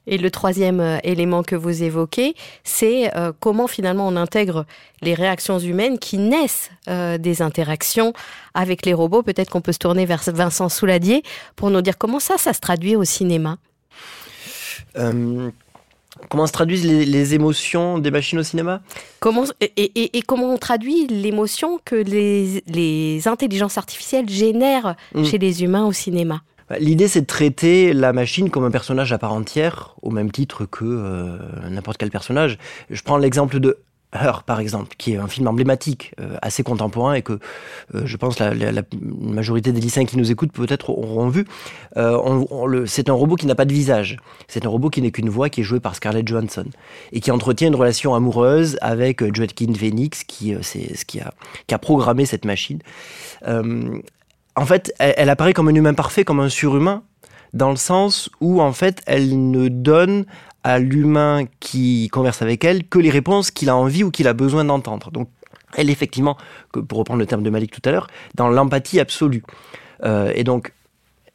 et 0.07 0.17
le 0.17 0.31
troisième 0.31 0.79
euh, 0.79 0.97
élément 1.03 1.43
que 1.43 1.55
vous 1.55 1.83
évoquez, 1.83 2.33
c'est 2.63 3.15
euh, 3.15 3.31
comment 3.39 3.67
finalement 3.67 4.07
on 4.07 4.15
intègre 4.15 4.65
les 5.03 5.13
réactions 5.13 5.59
humaines 5.59 5.99
qui 5.99 6.17
naissent 6.17 6.71
des 6.87 7.41
interactions 7.43 8.11
avec 8.55 8.83
les 8.83 8.95
robots. 8.95 9.21
Peut-être 9.21 9.51
qu'on 9.51 9.61
peut 9.61 9.71
se 9.71 9.77
tourner 9.77 10.07
vers 10.07 10.23
Vincent 10.25 10.69
Souladier 10.69 11.21
pour 11.55 11.69
nous 11.69 11.81
dire 11.81 11.99
comment 11.99 12.19
ça, 12.19 12.39
ça 12.39 12.53
se 12.53 12.59
traduit 12.59 12.95
au 12.95 13.03
cinéma. 13.03 13.59
Comment 16.29 16.47
se 16.47 16.51
traduisent 16.51 16.85
les, 16.85 17.33
émotions 17.33 17.97
des 17.99 18.11
machines 18.11 18.39
au 18.39 18.43
cinéma? 18.43 18.81
Comment, 19.19 19.43
et, 19.61 20.21
comment 20.27 20.53
on 20.53 20.57
traduit 20.57 21.07
l'émotion 21.07 21.79
que 21.83 21.95
les, 21.95 23.27
intelligences 23.27 23.77
artificielles 23.77 24.29
génèrent 24.29 24.95
mmh. 25.13 25.23
chez 25.25 25.37
les 25.37 25.63
humains 25.63 25.85
au 25.85 25.93
cinéma? 25.93 26.41
Bah, 26.69 26.77
l'idée, 26.79 27.07
c'est 27.07 27.21
de 27.21 27.25
traiter 27.25 27.91
la 27.91 28.13
machine 28.13 28.49
comme 28.49 28.63
un 28.63 28.71
personnage 28.71 29.11
à 29.11 29.17
part 29.17 29.33
entière, 29.33 29.95
au 30.01 30.09
même 30.09 30.31
titre 30.31 30.65
que 30.65 30.85
euh, 30.85 31.37
n'importe 31.69 31.97
quel 31.97 32.11
personnage. 32.11 32.57
Je 32.89 33.01
prends 33.03 33.17
l'exemple 33.17 33.59
de 33.59 33.79
Heure, 34.13 34.43
par 34.43 34.59
exemple, 34.59 34.95
qui 34.97 35.13
est 35.13 35.17
un 35.17 35.27
film 35.27 35.47
emblématique, 35.47 36.13
euh, 36.19 36.35
assez 36.41 36.63
contemporain 36.63 37.13
et 37.13 37.21
que 37.21 37.39
euh, 37.95 38.01
je 38.03 38.17
pense 38.17 38.39
la, 38.39 38.53
la, 38.53 38.73
la, 38.73 38.81
majorité 38.99 39.71
des 39.71 39.79
lycéens 39.79 40.03
qui 40.03 40.17
nous 40.17 40.31
écoutent 40.31 40.51
peut-être 40.51 40.89
auront 40.89 41.29
vu. 41.29 41.45
Euh, 41.95 42.85
c'est 42.87 43.09
un 43.09 43.13
robot 43.13 43.35
qui 43.35 43.45
n'a 43.45 43.55
pas 43.55 43.63
de 43.63 43.71
visage. 43.71 44.17
C'est 44.49 44.65
un 44.65 44.69
robot 44.69 44.89
qui 44.89 45.01
n'est 45.01 45.11
qu'une 45.11 45.29
voix 45.29 45.49
qui 45.49 45.61
est 45.61 45.63
jouée 45.63 45.79
par 45.79 45.95
Scarlett 45.95 46.27
Johansson 46.27 46.65
et 47.13 47.21
qui 47.21 47.31
entretient 47.31 47.69
une 47.69 47.75
relation 47.75 48.13
amoureuse 48.13 48.77
avec 48.81 49.23
Joaquin 49.33 49.73
Phoenix, 49.73 50.25
qui 50.25 50.55
c'est 50.61 50.97
ce 50.97 51.05
qui 51.05 51.21
a, 51.21 51.33
qui 51.67 51.73
a 51.73 51.79
programmé 51.79 52.25
cette 52.25 52.43
machine. 52.43 52.79
en 53.45 54.65
fait, 54.65 54.93
elle, 54.99 55.13
elle 55.15 55.29
apparaît 55.29 55.53
comme 55.53 55.69
un 55.69 55.75
humain 55.75 55.93
parfait, 55.93 56.25
comme 56.25 56.41
un 56.41 56.49
surhumain, 56.49 57.03
dans 57.53 57.69
le 57.69 57.77
sens 57.77 58.29
où 58.39 58.61
en 58.61 58.73
fait 58.73 59.01
elle 59.05 59.51
ne 59.51 59.67
donne 59.67 60.25
à 60.63 60.79
l'humain 60.79 61.45
qui 61.59 62.07
converse 62.09 62.41
avec 62.41 62.63
elle 62.63 62.83
que 62.87 62.99
les 62.99 63.09
réponses 63.09 63.51
qu'il 63.51 63.69
a 63.69 63.75
envie 63.75 64.03
ou 64.03 64.11
qu'il 64.11 64.27
a 64.27 64.33
besoin 64.33 64.65
d'entendre. 64.65 65.11
Donc 65.11 65.29
elle 65.75 65.89
est 65.89 65.93
effectivement, 65.93 66.37
pour 66.71 66.97
reprendre 66.97 67.19
le 67.19 67.25
terme 67.25 67.43
de 67.43 67.49
Malik 67.49 67.71
tout 67.71 67.81
à 67.85 67.91
l'heure, 67.91 68.07
dans 68.35 68.49
l'empathie 68.49 68.99
absolue. 68.99 69.43
Euh, 70.03 70.31
et 70.35 70.43
donc 70.43 70.73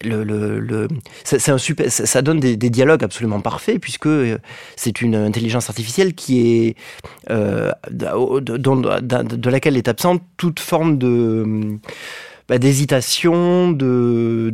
le, 0.04 0.24
le, 0.24 0.88
c'est 1.24 1.48
un 1.48 1.58
super, 1.58 1.90
ça 1.90 2.20
donne 2.20 2.38
des, 2.38 2.56
dialogues 2.56 3.02
absolument 3.02 3.40
parfaits 3.40 3.80
puisque 3.80 4.06
euh, 4.06 4.38
c'est 4.76 5.00
une 5.00 5.14
intelligence 5.14 5.70
artificielle 5.70 6.14
qui 6.14 6.66
est 6.66 6.76
euh, 7.30 7.72
de, 7.90 9.50
laquelle 9.50 9.76
est 9.78 9.88
absente 9.88 10.22
toute 10.36 10.60
forme 10.60 10.98
de 10.98 11.78
bah, 12.48 12.58
d'hésitation, 12.58 13.72
de 13.72 14.52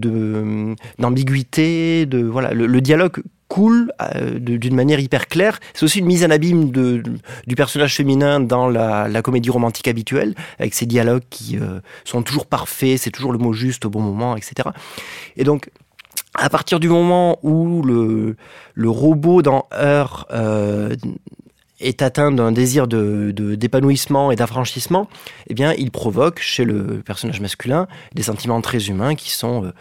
d'ambiguïté, 0.99 2.07
de, 2.07 2.23
voilà 2.23 2.52
le 2.55 2.81
dialogue 2.81 3.23
cool 3.52 3.92
euh, 4.00 4.38
d'une 4.38 4.75
manière 4.75 4.99
hyper 4.99 5.28
claire. 5.28 5.61
C'est 5.75 5.85
aussi 5.85 5.99
une 5.99 6.06
mise 6.06 6.25
en 6.25 6.30
abîme 6.30 6.71
de, 6.71 7.02
du 7.47 7.54
personnage 7.54 7.94
féminin 7.94 8.40
dans 8.40 8.66
la, 8.66 9.23
comédie 9.23 9.50
romantique 9.50 9.88
habituelle, 9.88 10.35
avec 10.59 10.73
ces 10.73 10.87
dialogues 10.87 11.23
qui 11.28 11.59
euh, 11.59 11.80
sont 12.04 12.23
toujours 12.23 12.47
parfaits, 12.47 12.97
c'est 12.97 13.11
toujours 13.11 13.30
le 13.30 13.38
mot 13.38 13.52
juste 13.52 13.85
au 13.85 13.90
bon 13.90 14.00
moment, 14.00 14.37
etc. 14.37 14.71
Et 15.37 15.44
donc, 15.44 15.68
à 16.35 16.49
partir 16.49 16.80
du 16.80 16.88
moment 16.88 17.38
où 17.42 17.82
le, 17.82 18.37
le 18.73 18.88
robot 18.88 19.42
dans 19.42 19.66
Heure 19.75 20.26
euh, 20.32 20.97
est 21.78 22.00
atteint 22.00 22.32
d'un 22.32 22.52
désir 22.52 22.87
de, 22.87 23.32
d'épanouissement 23.32 24.32
et 24.32 24.37
d'affranchissement, 24.37 25.09
eh 25.49 25.54
bien, 25.54 25.75
il 25.75 25.90
provoque 25.90 26.40
chez 26.40 26.64
le 26.64 27.02
personnage 27.04 27.40
masculin 27.42 27.87
des 28.14 28.23
sentiments 28.23 28.62
très 28.62 28.87
humains 28.87 29.14
qui 29.14 29.30
sont 29.30 29.66
euh, 29.66 29.73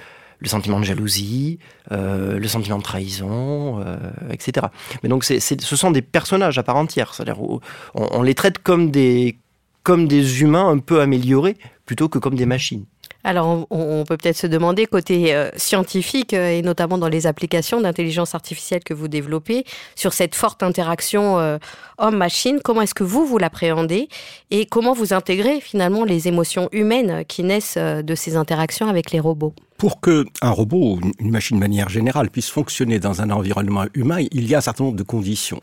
le 0.41 0.48
sentiment 0.48 0.79
de 0.79 0.86
jalousie, 0.86 1.60
euh, 1.91 2.39
le 2.39 2.48
sentiment 2.48 2.79
de 2.79 2.83
trahison, 2.83 3.79
euh, 3.86 3.98
etc. 4.31 4.67
Mais 5.03 5.10
donc 5.10 5.24
c'est, 5.24 5.39
ce 5.39 5.75
sont 5.75 5.91
des 5.91 6.01
personnages 6.01 6.57
à 6.57 6.63
part 6.63 6.75
entière. 6.75 7.13
C'est-à-dire 7.13 7.41
on, 7.41 7.60
on 7.93 8.21
les 8.24 8.36
traite 8.36 8.57
comme 8.60 8.91
des, 8.91 9.38
comme 9.83 10.07
des 10.07 10.41
humains 10.41 10.67
un 10.67 10.79
peu 10.79 11.00
améliorés 11.00 11.57
plutôt 11.86 12.10
que 12.10 12.19
comme 12.19 12.36
des 12.36 12.45
machines. 12.45 12.86
Alors, 13.23 13.67
on, 13.69 14.03
peut 14.03 14.17
peut-être 14.17 14.37
se 14.37 14.47
demander, 14.47 14.87
côté 14.87 15.35
euh, 15.35 15.49
scientifique, 15.55 16.33
euh, 16.33 16.57
et 16.57 16.61
notamment 16.61 16.97
dans 16.97 17.07
les 17.07 17.27
applications 17.27 17.79
d'intelligence 17.79 18.33
artificielle 18.33 18.83
que 18.83 18.93
vous 18.93 19.07
développez, 19.07 19.63
sur 19.95 20.13
cette 20.13 20.33
forte 20.33 20.63
interaction 20.63 21.37
euh, 21.37 21.57
homme-machine, 21.99 22.59
comment 22.63 22.81
est-ce 22.81 22.95
que 22.95 23.03
vous, 23.03 23.25
vous 23.25 23.37
l'appréhendez 23.37 24.09
et 24.49 24.65
comment 24.65 24.93
vous 24.93 25.13
intégrez 25.13 25.61
finalement 25.61 26.03
les 26.03 26.27
émotions 26.27 26.67
humaines 26.71 27.23
qui 27.27 27.43
naissent 27.43 27.77
de 27.77 28.15
ces 28.15 28.35
interactions 28.35 28.87
avec 28.87 29.11
les 29.11 29.19
robots? 29.19 29.53
Pour 29.77 29.99
que 29.99 30.25
un 30.41 30.51
robot 30.51 30.99
une 31.19 31.31
machine 31.31 31.57
de 31.57 31.59
manière 31.59 31.89
générale 31.89 32.29
puisse 32.29 32.49
fonctionner 32.49 32.99
dans 32.99 33.21
un 33.21 33.29
environnement 33.29 33.85
humain, 33.93 34.23
il 34.31 34.47
y 34.47 34.55
a 34.55 34.59
un 34.59 34.61
certain 34.61 34.83
nombre 34.83 34.97
de 34.97 35.03
conditions. 35.03 35.61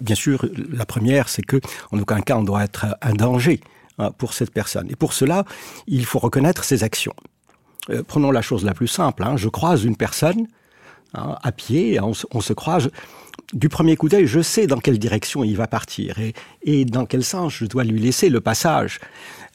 bien 0.00 0.14
sûr, 0.14 0.44
la 0.72 0.84
première, 0.84 1.28
c'est 1.28 1.42
que 1.42 1.60
en 1.90 1.98
aucun 1.98 2.20
cas 2.20 2.36
on 2.36 2.42
doit 2.42 2.64
être 2.64 2.86
un 3.00 3.14
danger 3.14 3.60
pour 4.18 4.32
cette 4.32 4.50
personne. 4.50 4.88
Et 4.90 4.96
pour 4.96 5.12
cela, 5.12 5.44
il 5.86 6.04
faut 6.04 6.18
reconnaître 6.18 6.64
ses 6.64 6.84
actions. 6.84 7.14
Euh, 7.90 8.02
prenons 8.06 8.30
la 8.30 8.42
chose 8.42 8.64
la 8.64 8.74
plus 8.74 8.88
simple. 8.88 9.22
Hein. 9.22 9.36
Je 9.36 9.48
croise 9.48 9.84
une 9.84 9.96
personne 9.96 10.46
hein, 11.14 11.36
à 11.42 11.52
pied, 11.52 11.98
on, 12.00 12.40
se 12.40 12.52
croise. 12.52 12.90
Du 13.52 13.68
premier 13.68 13.96
coup 13.96 14.08
d'œil, 14.08 14.26
je 14.26 14.40
sais 14.40 14.66
dans 14.66 14.78
quelle 14.78 14.98
direction 14.98 15.44
il 15.44 15.56
va 15.56 15.66
partir 15.66 16.18
et, 16.18 16.34
et, 16.62 16.84
dans 16.84 17.06
quel 17.06 17.22
sens 17.22 17.54
je 17.54 17.64
dois 17.64 17.84
lui 17.84 18.00
laisser 18.00 18.28
le 18.28 18.40
passage. 18.40 18.98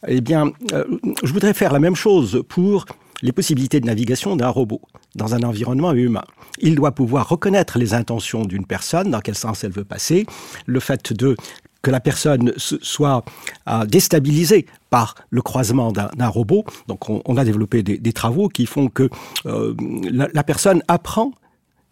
Eh 0.08 0.22
bien, 0.22 0.52
euh, 0.74 0.86
je 1.24 1.34
voudrais 1.34 1.54
faire 1.54 1.74
la 1.74 1.80
même 1.80 1.96
chose 1.96 2.44
pour 2.48 2.86
les 3.22 3.32
possibilités 3.32 3.80
de 3.80 3.86
navigation 3.86 4.36
d'un 4.36 4.50
robot 4.50 4.82
dans 5.16 5.36
un 5.36 5.44
environnement 5.44 5.94
humain. 5.94 6.24
Il 6.60 6.76
doit 6.76 6.92
pouvoir 6.92 7.30
reconnaître 7.30 7.78
les 7.78 7.94
intentions 7.94 8.46
d'une 8.46 8.66
personne, 8.66 9.12
dans 9.12 9.20
quel 9.20 9.36
sens 9.36 9.64
elle 9.64 9.72
veut 9.72 9.84
passer, 9.84 10.26
le 10.66 10.80
fait 10.80 11.14
de 11.14 11.36
que 11.82 11.92
la 11.92 12.00
personne 12.00 12.54
soit 12.58 13.24
euh, 13.68 13.86
déstabilisée 13.86 14.66
par 14.90 15.16
le 15.30 15.42
croisement 15.42 15.92
d'un 15.92 16.28
robot. 16.28 16.66
Donc 16.88 17.10
on, 17.10 17.38
a 17.38 17.44
développé 17.44 17.82
des, 17.84 18.14
travaux 18.14 18.50
qui 18.50 18.66
font 18.66 18.88
que 18.88 19.10
euh, 19.46 19.74
la, 20.12 20.44
personne 20.44 20.84
apprend, 20.88 21.32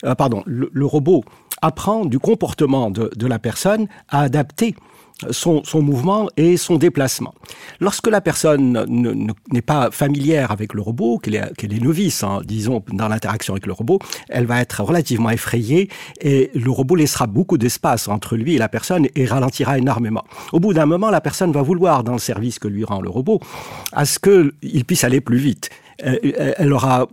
euh, 0.05 0.15
pardon, 0.15 0.43
le, 0.45 0.85
robot 0.85 1.23
apprend 1.61 2.05
du 2.05 2.19
comportement 2.19 2.91
de 2.91 3.27
la 3.27 3.39
personne 3.39 3.87
à 4.09 4.21
adapter 4.21 4.75
son, 5.31 5.63
son, 5.63 5.81
mouvement 5.81 6.29
et 6.37 6.57
son 6.57 6.77
déplacement. 6.77 7.33
Lorsque 7.79 8.07
la 8.07 8.21
personne 8.21 8.85
n'est 9.51 9.61
pas 9.61 9.91
familière 9.91 10.51
avec 10.51 10.73
le 10.73 10.81
robot, 10.81 11.17
qu'elle 11.17 11.35
est, 11.35 11.63
est, 11.63 11.81
novice, 11.81 12.23
hein, 12.23 12.41
disons, 12.45 12.83
dans 12.93 13.07
l'interaction 13.07 13.53
avec 13.53 13.65
le 13.65 13.73
robot, 13.73 13.99
elle 14.29 14.45
va 14.45 14.61
être 14.61 14.83
relativement 14.83 15.29
effrayée 15.29 15.89
et 16.21 16.51
le 16.53 16.71
robot 16.71 16.95
laissera 16.95 17.27
beaucoup 17.27 17.57
d'espace 17.57 18.07
entre 18.07 18.35
lui 18.35 18.55
et 18.55 18.57
la 18.57 18.69
personne 18.69 19.07
et 19.15 19.25
ralentira 19.25 19.77
énormément. 19.77 20.23
Au 20.53 20.59
bout 20.59 20.73
d'un 20.73 20.85
moment, 20.85 21.09
la 21.09 21.21
personne 21.21 21.51
va 21.51 21.61
vouloir, 21.61 22.03
dans 22.03 22.13
le 22.13 22.19
service 22.19 22.59
que 22.59 22.67
lui 22.67 22.83
rend 22.83 23.01
le 23.01 23.09
robot, 23.09 23.39
à 23.91 24.05
ce 24.05 24.19
qu'il 24.19 24.85
puisse 24.85 25.03
aller 25.03 25.21
plus 25.21 25.37
vite 25.37 25.69
elle 26.01 26.73
aura 26.73 27.07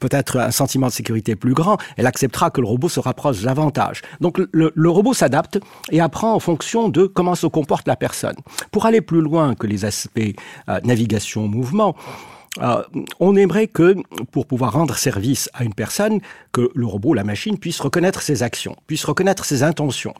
peut-être 0.00 0.38
un 0.38 0.50
sentiment 0.50 0.86
de 0.86 0.92
sécurité 0.92 1.36
plus 1.36 1.54
grand, 1.54 1.76
elle 1.96 2.06
acceptera 2.06 2.50
que 2.50 2.60
le 2.60 2.66
robot 2.66 2.88
se 2.88 3.00
rapproche 3.00 3.42
davantage. 3.42 4.02
Donc 4.20 4.40
le, 4.52 4.90
robot 4.90 5.14
s'adapte 5.14 5.58
et 5.90 6.00
apprend 6.00 6.34
en 6.34 6.40
fonction 6.40 6.88
de 6.88 7.06
comment 7.06 7.34
se 7.34 7.46
comporte 7.46 7.86
la 7.86 7.96
personne. 7.96 8.36
Pour 8.70 8.86
aller 8.86 9.00
plus 9.00 9.20
loin 9.20 9.54
que 9.54 9.66
les 9.66 9.84
aspects 9.84 10.20
euh, 10.68 10.80
navigation, 10.84 11.48
mouvement, 11.48 11.94
euh, 12.60 12.82
on 13.18 13.34
aimerait 13.34 13.66
que, 13.66 13.96
pour 14.30 14.46
pouvoir 14.46 14.74
rendre 14.74 14.96
service 14.96 15.48
à 15.54 15.64
une 15.64 15.72
personne, 15.72 16.20
que 16.52 16.70
le 16.74 16.86
robot, 16.86 17.14
la 17.14 17.24
machine, 17.24 17.58
puisse 17.58 17.80
reconnaître 17.80 18.20
ses 18.20 18.42
actions, 18.42 18.76
puisse 18.86 19.04
reconnaître 19.04 19.44
ses 19.44 19.62
intentions. 19.62 20.12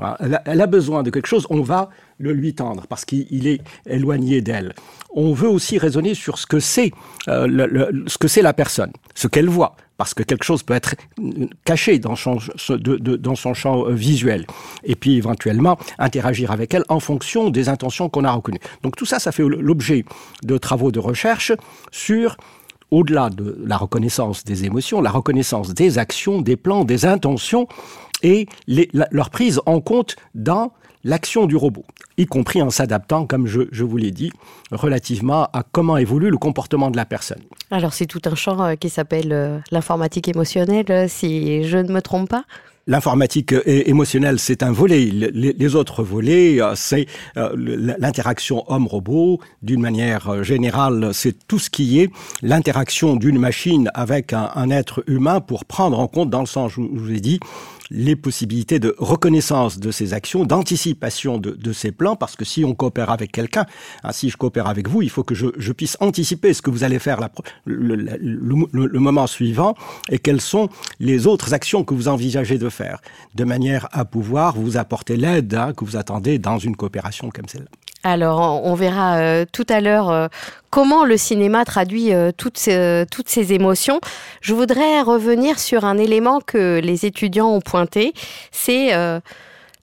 Euh, 0.00 0.38
elle, 0.44 0.60
a, 0.60 0.66
besoin 0.66 1.02
de 1.02 1.10
quelque 1.10 1.26
chose, 1.26 1.46
on 1.48 1.62
va 1.62 1.88
le 2.18 2.32
lui 2.32 2.54
tendre 2.54 2.86
parce 2.86 3.04
qu'il 3.04 3.46
est 3.46 3.62
éloigné 3.86 4.42
d'elle. 4.42 4.74
On 5.14 5.32
veut 5.32 5.48
aussi 5.48 5.78
raisonner 5.78 6.14
sur 6.14 6.38
ce 6.38 6.46
que 6.46 6.60
c'est 6.60 6.92
euh, 7.28 8.04
ce 8.06 8.18
que 8.18 8.28
c'est 8.28 8.42
la 8.42 8.52
personne, 8.52 8.92
ce 9.14 9.26
qu'elle 9.26 9.48
voit, 9.48 9.74
parce 9.98 10.14
que 10.14 10.22
quelque 10.22 10.44
chose 10.44 10.62
peut 10.62 10.74
être 10.74 10.94
caché 11.64 11.98
dans 11.98 12.16
son, 12.16 12.38
champ 12.38 13.84
euh, 13.84 13.92
visuel. 13.92 14.46
Et 14.84 14.94
puis 14.94 15.16
éventuellement 15.16 15.76
interagir 15.98 16.50
avec 16.52 16.72
elle 16.72 16.84
en 16.88 17.00
fonction 17.00 17.50
des 17.50 17.68
intentions 17.68 18.08
qu'on 18.08 18.24
a 18.24 18.30
reconnues. 18.30 18.60
Donc 18.82 18.96
tout 18.96 19.04
ça, 19.04 19.18
ça 19.18 19.32
fait 19.32 19.42
l'objet 19.42 20.06
de 20.44 20.56
travaux 20.56 20.92
de 20.92 21.00
recherche 21.00 21.52
sur 21.90 22.36
au-delà 22.90 23.28
de 23.28 23.58
la 23.66 23.76
reconnaissance 23.76 24.44
des 24.44 24.64
émotions, 24.64 25.02
la 25.02 25.10
reconnaissance 25.10 25.74
des 25.74 25.98
actions, 25.98 26.40
des 26.40 26.56
plans, 26.56 26.84
des 26.84 27.04
intentions 27.04 27.66
et 28.22 28.46
leur 28.66 29.30
prise 29.30 29.60
en 29.66 29.80
compte 29.80 30.16
dans 30.34 30.72
l'action 31.04 31.46
du 31.46 31.56
robot, 31.56 31.84
y 32.16 32.26
compris 32.26 32.62
en 32.62 32.70
s'adaptant, 32.70 33.26
comme 33.26 33.46
je, 33.46 33.62
je 33.70 33.84
vous 33.84 33.96
l'ai 33.96 34.10
dit, 34.10 34.32
relativement 34.70 35.44
à 35.52 35.62
comment 35.62 35.96
évolue 35.96 36.30
le 36.30 36.38
comportement 36.38 36.90
de 36.90 36.96
la 36.96 37.04
personne. 37.04 37.42
Alors 37.70 37.92
c'est 37.92 38.06
tout 38.06 38.22
un 38.24 38.34
champ 38.34 38.62
euh, 38.62 38.74
qui 38.74 38.88
s'appelle 38.88 39.32
euh, 39.32 39.58
l'informatique 39.70 40.28
émotionnelle, 40.28 40.86
euh, 40.90 41.06
si 41.08 41.64
je 41.64 41.78
ne 41.78 41.92
me 41.92 42.00
trompe 42.00 42.28
pas 42.28 42.44
L'informatique 42.86 43.54
émotionnelle, 43.66 44.38
c'est 44.38 44.62
un 44.62 44.72
volet. 44.72 45.04
Les, 45.04 45.76
autres 45.76 46.02
volets, 46.02 46.58
c'est 46.74 47.04
l'interaction 47.36 48.64
homme-robot. 48.72 49.40
D'une 49.60 49.82
manière 49.82 50.42
générale, 50.42 51.10
c'est 51.12 51.46
tout 51.46 51.58
ce 51.58 51.68
qui 51.68 52.00
est 52.00 52.10
l'interaction 52.40 53.16
d'une 53.16 53.38
machine 53.38 53.90
avec 53.92 54.32
un, 54.32 54.48
un, 54.54 54.70
être 54.70 55.04
humain 55.06 55.42
pour 55.42 55.66
prendre 55.66 56.00
en 56.00 56.06
compte, 56.06 56.30
dans 56.30 56.40
le 56.40 56.46
sens, 56.46 56.72
je 56.76 56.80
vous 56.80 57.12
ai 57.12 57.20
dit, 57.20 57.40
les 57.90 58.16
possibilités 58.16 58.78
de 58.78 58.94
reconnaissance 58.98 59.78
de 59.78 59.90
ces 59.90 60.14
actions, 60.14 60.44
d'anticipation 60.44 61.38
de, 61.38 61.50
de 61.50 61.72
ces 61.72 61.92
plans, 61.92 62.16
parce 62.16 62.36
que 62.36 62.44
si 62.44 62.64
on 62.64 62.74
coopère 62.74 63.10
avec 63.10 63.32
quelqu'un, 63.32 63.66
hein, 64.04 64.12
si 64.12 64.30
je 64.30 64.36
coopère 64.36 64.66
avec 64.66 64.88
vous, 64.88 65.02
il 65.02 65.10
faut 65.10 65.24
que 65.24 65.34
je, 65.34 65.46
je 65.56 65.72
puisse 65.72 65.96
anticiper 66.00 66.52
ce 66.54 66.62
que 66.62 66.70
vous 66.70 66.84
allez 66.84 66.98
faire 66.98 67.20
la, 67.20 67.30
le, 67.64 67.96
le, 67.96 68.18
le, 68.18 68.86
le 68.86 68.98
moment 69.00 69.26
suivant 69.26 69.74
et 70.10 70.18
quelles 70.18 70.40
sont 70.40 70.68
les 71.00 71.26
autres 71.26 71.54
actions 71.54 71.84
que 71.84 71.94
vous 71.94 72.08
envisagez 72.08 72.58
de 72.58 72.68
faire, 72.68 73.00
de 73.34 73.44
manière 73.44 73.88
à 73.92 74.04
pouvoir 74.04 74.56
vous 74.56 74.76
apporter 74.76 75.16
l'aide 75.16 75.54
hein, 75.54 75.72
que 75.72 75.84
vous 75.84 75.96
attendez 75.96 76.38
dans 76.38 76.58
une 76.58 76.76
coopération 76.76 77.30
comme 77.30 77.48
celle-là. 77.48 77.70
Alors, 78.08 78.64
on 78.64 78.74
verra 78.74 79.18
euh, 79.18 79.44
tout 79.52 79.66
à 79.68 79.82
l'heure 79.82 80.08
euh, 80.10 80.28
comment 80.70 81.04
le 81.04 81.18
cinéma 81.18 81.66
traduit 81.66 82.14
euh, 82.14 82.30
toutes, 82.34 82.56
ces, 82.56 83.04
toutes 83.10 83.36
émotions. 83.36 84.00
Je 84.40 84.54
voudrais 84.54 85.02
revenir 85.02 85.58
sur 85.58 85.84
un 85.84 85.98
élément 85.98 86.40
que 86.40 86.80
les 86.82 87.04
étudiants 87.04 87.48
ont 87.48 87.60
pointé, 87.60 88.14
c'est 88.50 88.92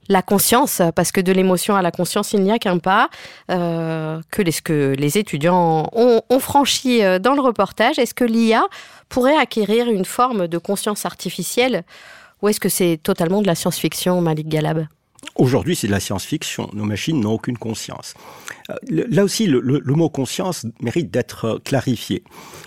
la 0.07 0.21
conscience, 0.21 0.81
parce 0.95 1.11
que 1.11 1.21
de 1.21 1.31
l'émotion 1.31 1.75
à 1.75 1.81
la 1.83 1.91
conscience, 1.91 2.33
il 2.33 2.41
n'y 2.41 2.51
a 2.51 2.57
qu'un 2.57 2.79
pas, 2.79 3.09
que, 3.47 4.95
les, 4.95 5.17
étudiants 5.17 5.87
ont, 5.93 6.21
ont 6.27 6.39
franchi 6.39 7.01
dans 7.19 7.33
le 7.33 7.41
reportage. 7.41 7.99
Est-ce 7.99 8.15
que 8.15 8.25
l'IA 8.25 8.63
pourrait 9.07 9.37
acquérir 9.37 9.87
une 9.87 10.05
forme 10.05 10.47
de 10.47 10.57
conscience 10.57 11.05
artificielle 11.05 11.83
ou 12.41 12.49
est-ce 12.49 12.59
que 12.59 12.69
c'est 12.69 12.99
totalement 13.01 13.41
de 13.41 13.47
la 13.47 13.55
science-fiction, 13.55 14.19
Malik 14.21 14.47
Galab? 14.47 14.87
Aujourd'hui, 15.35 15.75
c'est 15.75 15.87
de 15.87 15.91
la 15.91 15.99
science-fiction. 15.99 16.69
Nos 16.73 16.85
machines 16.85 17.19
n'ont 17.19 17.33
aucune 17.33 17.57
conscience. 17.57 18.13
Euh, 18.69 18.75
là 18.89 19.23
aussi, 19.23 19.47
le, 19.47 19.81
mot 19.85 20.09
conscience 20.09 20.65
mérite 20.81 21.11
d'être 21.11 21.59
clarifié. 21.63 22.23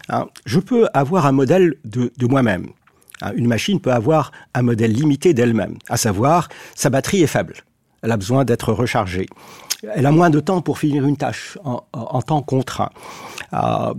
Hein, 0.09 0.27
je 0.45 0.61
peux 0.61 0.87
avoir 0.95 1.27
un 1.27 1.33
modèle 1.33 1.77
de, 1.85 2.11
moi-même. 2.27 2.69
Hein, 3.23 3.33
une 3.37 3.47
machine 3.47 3.81
peut 3.81 3.93
avoir 3.93 4.33
un 4.55 4.63
modèle 4.63 4.93
limité 4.93 5.35
d'elle-même, 5.35 5.79
à 5.89 5.97
savoir 5.97 6.49
sa 6.75 6.91
batterie 6.91 7.23
est 7.23 7.27
faible. 7.29 7.55
Elle 8.03 8.13
a 8.13 8.17
besoin 8.17 8.45
d'être 8.45 8.73
rechargée. 8.73 9.27
Elle 9.95 10.07
a 10.07 10.13
moins 10.13 10.31
de 10.31 10.41
temps 10.41 10.61
pour 10.61 10.79
finir 10.79 11.07
une 11.07 11.17
tâche 11.17 11.57
en, 11.65 12.23
temps 12.23 12.43
contraint. 12.43 12.91
Euh, 13.53 13.95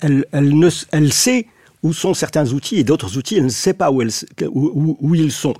elle, 0.00 0.24
ne, 0.32 0.68
elle 0.92 1.12
sait 1.12 1.46
où 1.82 1.92
sont 1.92 2.14
certains 2.14 2.52
outils 2.52 2.76
et 2.76 2.84
d'autres 2.84 3.16
outils, 3.18 3.36
elle 3.36 3.44
ne 3.44 3.48
sait 3.48 3.74
pas 3.74 3.90
où, 3.90 4.02
ils 5.14 5.32
sont. 5.32 5.54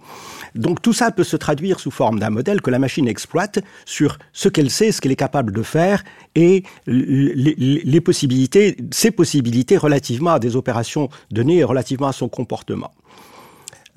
Donc 0.54 0.82
tout 0.82 0.92
ça 0.92 1.11
peut 1.11 1.25
se 1.25 1.37
traduire 1.37 1.80
sous 1.80 1.90
forme 1.90 2.18
d'un 2.18 2.30
modèle 2.30 2.61
que 2.61 2.71
la 2.71 2.78
machine 2.78 3.09
exploite 3.09 3.61
sur 3.85 4.18
ce 4.32 4.49
qu'elle 4.49 4.71
sait, 4.71 4.92
ce 4.92 5.00
qu'elle 5.00 5.12
est 5.12 5.16
capable 5.16 5.52
de 5.52 5.62
faire 5.62 6.04
et 6.35 6.62
les, 6.87 8.00
possibilités, 8.00 8.76
ses 8.90 9.11
possibilités 9.11 9.76
relativement 9.76 10.32
à 10.32 10.38
des 10.38 10.56
opérations 10.56 11.09
données 11.30 11.59
et 11.59 11.64
relativement 11.64 12.09
à 12.09 12.12
son 12.12 12.28
comportement. 12.28 12.92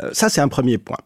Euh, 0.02 0.10
ça, 0.14 0.30
c'est 0.30 0.42
un 0.42 0.48
premier 0.48 0.78
point. 0.78 0.98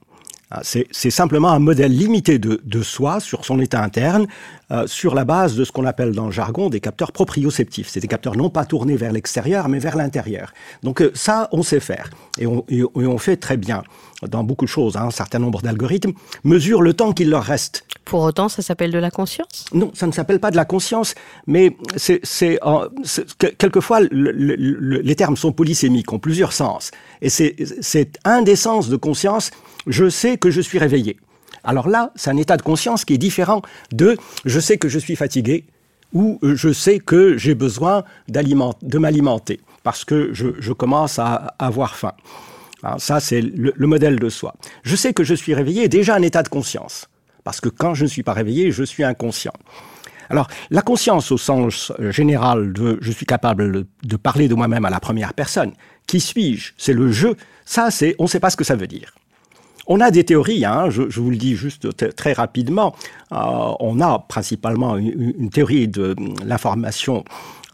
Ah, 0.51 0.61
c'est 0.63 1.11
simplement 1.11 1.49
un 1.49 1.59
modèle 1.59 1.95
limité 1.95 2.39
de, 2.39 2.59
de, 2.63 2.81
soi 2.81 3.19
sur 3.19 3.45
son 3.45 3.59
état 3.59 3.83
interne, 3.83 4.25
euh, 4.71 4.87
sur 4.87 5.13
la 5.13 5.23
base 5.23 5.55
de 5.55 5.63
ce 5.63 5.71
qu'on 5.71 5.85
appelle 5.85 6.11
dans 6.11 6.25
le 6.25 6.31
jargon 6.31 6.69
des 6.71 6.79
capteurs 6.79 7.11
proprioceptifs. 7.11 7.87
C'est 7.87 7.99
des 7.99 8.07
capteurs 8.07 8.35
non 8.35 8.49
pas 8.49 8.65
tournés 8.65 8.95
vers 8.95 9.11
l'extérieur, 9.11 9.69
mais 9.69 9.77
vers 9.77 9.95
l'intérieur. 9.95 10.51
Donc 10.81 11.03
euh, 11.03 11.11
ça, 11.13 11.49
on 11.51 11.61
sait 11.61 11.79
faire. 11.79 12.09
Et 12.39 12.47
on, 12.47 12.65
et 12.67 12.83
on, 12.83 13.17
fait 13.19 13.37
très 13.37 13.57
bien 13.57 13.83
dans 14.27 14.43
beaucoup 14.43 14.65
de 14.65 14.69
choses. 14.69 14.97
Hein. 14.97 15.05
Un 15.05 15.11
certain 15.11 15.37
nombre 15.37 15.61
d'algorithmes 15.61 16.13
mesurent 16.43 16.81
le 16.81 16.95
temps 16.95 17.13
qu'il 17.13 17.29
leur 17.29 17.43
reste. 17.43 17.85
Pour 18.05 18.23
autant, 18.23 18.49
ça 18.49 18.63
s'appelle 18.63 18.91
de 18.91 18.97
la 18.97 19.11
conscience? 19.11 19.65
Non, 19.71 19.91
ça 19.93 20.07
ne 20.07 20.11
s'appelle 20.11 20.39
pas 20.39 20.49
de 20.49 20.55
la 20.55 20.65
conscience, 20.65 21.13
mais 21.45 21.77
c'est 21.95 22.59
euh, 22.65 22.89
quelquefois 23.59 23.99
le, 23.99 24.31
le, 24.31 24.55
les 25.01 25.15
termes 25.15 25.37
sont 25.37 25.51
polysémiques, 25.51 26.11
ont 26.11 26.17
plusieurs 26.17 26.53
sens. 26.53 26.89
Et 27.21 27.29
c'est 27.29 28.17
un 28.23 28.41
des 28.41 28.55
sens 28.55 28.89
de 28.89 28.95
conscience 28.95 29.51
je 29.89 30.09
sais 30.09 30.37
que 30.37 30.49
je 30.49 30.61
suis 30.61 30.79
réveillé. 30.79 31.17
Alors 31.63 31.89
là, 31.89 32.11
c'est 32.15 32.29
un 32.29 32.37
état 32.37 32.55
de 32.55 32.61
conscience 32.61 33.03
qui 33.03 33.15
est 33.15 33.17
différent 33.17 33.61
de 33.91 34.17
je 34.45 34.59
sais 34.59 34.77
que 34.77 34.87
je 34.87 34.99
suis 34.99 35.17
fatigué 35.17 35.65
ou 36.13 36.39
je 36.41 36.71
sais 36.71 36.99
que 36.99 37.37
j'ai 37.37 37.55
besoin 37.55 38.03
de 38.29 38.97
m'alimenter 38.97 39.59
parce 39.83 40.05
que 40.05 40.33
je, 40.33 40.71
commence 40.71 41.19
à 41.19 41.55
avoir 41.59 41.95
faim. 41.95 42.13
Alors 42.83 43.01
ça, 43.01 43.19
c'est 43.19 43.41
le, 43.41 43.73
le, 43.75 43.87
modèle 43.87 44.19
de 44.19 44.29
soi. 44.29 44.55
Je 44.83 44.95
sais 44.95 45.13
que 45.13 45.23
je 45.23 45.33
suis 45.33 45.53
réveillé, 45.53 45.89
déjà 45.89 46.15
un 46.15 46.21
état 46.21 46.43
de 46.43 46.47
conscience. 46.47 47.09
Parce 47.43 47.59
que 47.59 47.69
quand 47.69 47.93
je 47.93 48.03
ne 48.03 48.09
suis 48.09 48.23
pas 48.23 48.33
réveillé, 48.33 48.71
je 48.71 48.83
suis 48.83 49.03
inconscient. 49.03 49.53
Alors, 50.29 50.47
la 50.69 50.81
conscience 50.81 51.31
au 51.31 51.37
sens 51.37 51.91
général 52.11 52.71
de 52.71 52.99
je 53.01 53.11
suis 53.11 53.25
capable 53.25 53.85
de 54.03 54.15
parler 54.15 54.47
de 54.47 54.55
moi-même 54.55 54.85
à 54.85 54.89
la 54.89 54.99
première 54.99 55.33
personne, 55.33 55.73
qui 56.05 56.19
suis-je? 56.19 56.73
C'est 56.77 56.93
le 56.93 57.11
jeu. 57.11 57.35
Ça, 57.65 57.91
c'est 57.91 58.15
on 58.19 58.23
ne 58.23 58.29
sait 58.29 58.39
pas 58.39 58.49
ce 58.49 58.57
que 58.57 58.63
ça 58.63 58.75
veut 58.75 58.87
dire. 58.87 59.13
On 59.91 59.99
a 60.01 60.11
des 60.11 60.23
théories, 60.23 60.65
hein, 60.65 60.89
je, 60.89 61.09
je, 61.09 61.19
vous 61.19 61.31
le 61.31 61.35
dis 61.35 61.55
juste 61.55 62.15
très 62.15 62.33
rapidement. 62.33 62.95
Euh, 63.31 63.35
on 63.79 63.99
a 63.99 64.19
principalement 64.19 64.97
une, 64.97 65.33
une 65.37 65.49
théorie 65.49 65.87
de 65.87 66.15
l'information 66.45 67.25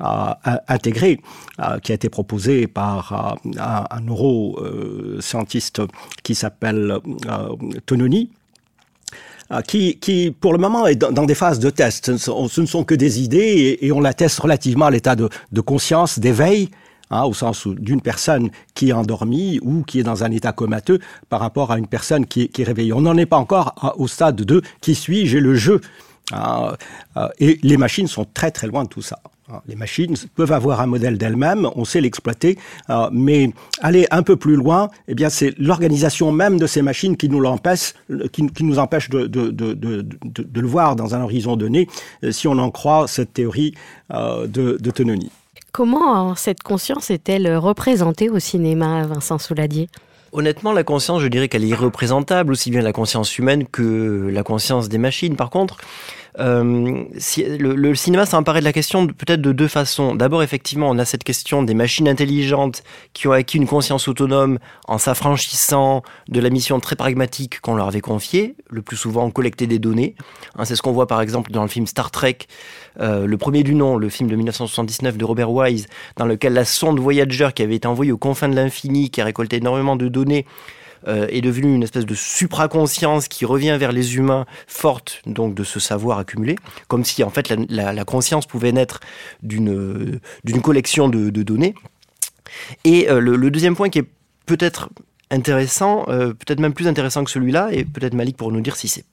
euh, 0.01 0.33
intégrée 0.67 1.21
euh, 1.61 1.79
qui 1.79 1.93
a 1.93 1.95
été 1.95 2.09
proposée 2.09 2.67
par 2.67 3.37
euh, 3.45 3.49
un, 3.59 3.85
un 3.89 4.01
neuroscientiste 4.01 5.81
qui 6.21 6.35
s'appelle 6.35 6.97
Tononi. 7.85 8.29
Qui, 9.67 9.99
qui, 9.99 10.31
pour 10.31 10.53
le 10.53 10.57
moment, 10.57 10.87
est 10.87 10.95
dans, 10.95 11.11
dans 11.11 11.25
des 11.25 11.35
phases 11.35 11.59
de 11.59 11.69
test. 11.69 12.17
Ce 12.17 12.61
ne 12.61 12.65
sont 12.65 12.83
que 12.83 12.95
des 12.95 13.21
idées 13.21 13.37
et, 13.37 13.85
et 13.85 13.91
on 13.91 14.01
la 14.01 14.13
teste 14.13 14.39
relativement 14.39 14.87
à 14.87 14.91
l'état 14.91 15.15
de, 15.15 15.29
de 15.51 15.61
conscience, 15.61 16.17
d'éveil, 16.17 16.71
Hein, 17.11 17.23
au 17.25 17.33
sens 17.33 17.67
d'une 17.67 18.01
personne 18.01 18.49
qui 18.73 18.89
est 18.89 18.93
endormie 18.93 19.59
ou 19.61 19.83
qui 19.83 19.99
est 19.99 20.03
dans 20.03 20.23
un 20.23 20.31
état 20.31 20.53
comateux 20.53 20.99
par 21.29 21.39
rapport 21.39 21.71
à 21.71 21.77
une 21.77 21.85
personne 21.85 22.25
qui 22.25 22.43
est, 22.43 22.47
qui 22.47 22.63
est 22.63 22.65
réveillée. 22.65 22.93
On 22.93 23.01
n'en 23.01 23.15
est 23.15 23.27
pas 23.27 23.37
encore 23.37 23.93
au 23.97 24.07
stade 24.07 24.37
de 24.37 24.63
qui 24.81 24.95
suis-je 24.95 25.37
et 25.37 25.39
le 25.39 25.53
jeu? 25.53 25.81
Hein, 26.33 26.73
euh, 27.17 27.27
et 27.37 27.59
les 27.61 27.77
machines 27.77 28.07
sont 28.07 28.25
très 28.33 28.49
très 28.49 28.65
loin 28.65 28.85
de 28.85 28.89
tout 28.89 29.03
ça. 29.03 29.19
Hein, 29.51 29.61
les 29.67 29.75
machines 29.75 30.15
peuvent 30.33 30.51
avoir 30.51 30.81
un 30.81 30.87
modèle 30.87 31.19
d'elles-mêmes, 31.19 31.69
on 31.75 31.85
sait 31.85 32.01
l'exploiter, 32.01 32.57
euh, 32.89 33.09
mais 33.11 33.51
aller 33.79 34.07
un 34.09 34.23
peu 34.23 34.35
plus 34.35 34.55
loin, 34.55 34.89
eh 35.07 35.13
bien 35.13 35.29
c'est 35.29 35.53
l'organisation 35.59 36.31
même 36.31 36.57
de 36.57 36.65
ces 36.65 36.81
machines 36.81 37.15
qui 37.15 37.29
nous 37.29 37.39
l'empêche, 37.39 37.93
qui, 38.31 38.47
qui, 38.47 38.63
nous 38.63 38.79
empêche 38.79 39.11
de, 39.11 39.27
de, 39.27 39.51
de, 39.51 39.73
de, 39.75 40.59
le 40.59 40.67
voir 40.67 40.95
dans 40.95 41.13
un 41.13 41.21
horizon 41.21 41.55
donné, 41.55 41.87
euh, 42.23 42.31
si 42.31 42.47
on 42.47 42.57
en 42.57 42.71
croit 42.71 43.07
cette 43.07 43.33
théorie 43.33 43.75
euh, 44.11 44.47
de, 44.47 44.79
de 44.81 44.89
Tononi. 44.89 45.29
Comment 45.75 46.35
cette 46.35 46.63
conscience 46.63 47.09
est-elle 47.09 47.53
représentée 47.57 48.29
au 48.29 48.39
cinéma, 48.39 49.05
Vincent 49.05 49.37
Souladier? 49.37 49.89
Honnêtement, 50.31 50.71
la 50.71 50.85
conscience, 50.85 51.21
je 51.21 51.27
dirais 51.27 51.49
qu'elle 51.49 51.65
est 51.65 51.67
irreprésentable, 51.67 52.53
aussi 52.53 52.71
bien 52.71 52.81
la 52.81 52.93
conscience 52.93 53.37
humaine 53.37 53.67
que 53.67 54.29
la 54.31 54.43
conscience 54.43 54.87
des 54.87 54.97
machines. 54.97 55.35
Par 55.35 55.49
contre, 55.49 55.75
si, 57.17 57.43
le, 57.43 57.75
le, 57.75 57.95
cinéma 57.95 58.25
s'emparait 58.25 58.59
de 58.59 58.65
la 58.65 58.73
question 58.73 59.07
peut-être 59.07 59.41
de 59.41 59.51
deux 59.51 59.67
façons. 59.67 60.15
D'abord, 60.15 60.43
effectivement, 60.43 60.89
on 60.89 60.97
a 60.97 61.05
cette 61.05 61.23
question 61.23 61.63
des 61.63 61.73
machines 61.73 62.07
intelligentes 62.07 62.83
qui 63.13 63.27
ont 63.27 63.31
acquis 63.31 63.57
une 63.57 63.67
conscience 63.67 64.07
autonome 64.07 64.59
en 64.87 64.97
s'affranchissant 64.97 66.03
de 66.27 66.39
la 66.39 66.49
mission 66.49 66.79
très 66.79 66.95
pragmatique 66.95 67.61
qu'on 67.61 67.75
leur 67.75 67.87
avait 67.87 68.01
confiée, 68.01 68.55
le 68.69 68.81
plus 68.81 68.97
souvent 68.97 69.29
collecter 69.31 69.67
des 69.67 69.79
données. 69.79 70.15
Hein, 70.57 70.65
C'est 70.65 70.75
ce 70.75 70.81
qu'on 70.81 70.91
voit 70.91 71.07
par 71.07 71.21
exemple 71.21 71.51
dans 71.51 71.61
le 71.61 71.69
film 71.69 71.87
Star 71.87 72.11
Trek, 72.11 72.39
euh, 72.99 73.25
le 73.25 73.37
premier 73.37 73.63
du 73.63 73.75
nom, 73.75 73.97
le 73.97 74.09
film 74.09 74.29
de 74.29 74.35
1979 74.35 75.17
de 75.17 75.25
Robert 75.25 75.51
Wise, 75.51 75.87
dans 76.17 76.25
lequel 76.25 76.53
la 76.53 76.65
sonde 76.65 76.99
Voyager 76.99 77.49
qui 77.55 77.63
avait 77.63 77.75
été 77.75 77.87
envoyée 77.87 78.11
aux 78.11 78.17
confins 78.17 78.49
de 78.49 78.55
l'infini, 78.55 79.09
qui 79.09 79.21
a 79.21 79.25
récolté 79.25 79.57
énormément 79.57 79.95
de 79.95 80.07
données, 80.07 80.45
euh, 81.07 81.27
est 81.29 81.41
devenue 81.41 81.73
une 81.73 81.83
espèce 81.83 82.05
de 82.05 82.15
supraconscience 82.15 83.27
qui 83.27 83.45
revient 83.45 83.75
vers 83.79 83.91
les 83.91 84.15
humains, 84.15 84.45
forte 84.67 85.21
donc 85.25 85.55
de 85.55 85.63
ce 85.63 85.79
savoir 85.79 86.19
accumulé, 86.19 86.55
comme 86.87 87.03
si 87.03 87.23
en 87.23 87.29
fait 87.29 87.53
la, 87.69 88.05
conscience 88.05 88.45
pouvait 88.45 88.71
naître 88.71 88.99
d'une 89.41 90.19
d'une 90.43 90.61
collection 90.61 91.09
de, 91.09 91.29
données. 91.29 91.75
Et 92.83 93.09
euh, 93.09 93.19
le, 93.19 93.51
deuxième 93.51 93.75
point 93.75 93.89
qui 93.89 93.99
est 93.99 94.07
peut-être 94.45 94.89
intéressant, 95.31 96.05
euh, 96.07 96.33
peut-être 96.33 96.59
même 96.59 96.73
plus 96.73 96.87
intéressant 96.87 97.23
que 97.23 97.31
celui-là, 97.31 97.69
et 97.71 97.83
peut-être 97.83 98.13
Malik 98.13 98.37
pour 98.37 98.51
nous 98.51 98.61
dire 98.61 98.75
si 98.75 98.87
c'est 98.87 99.05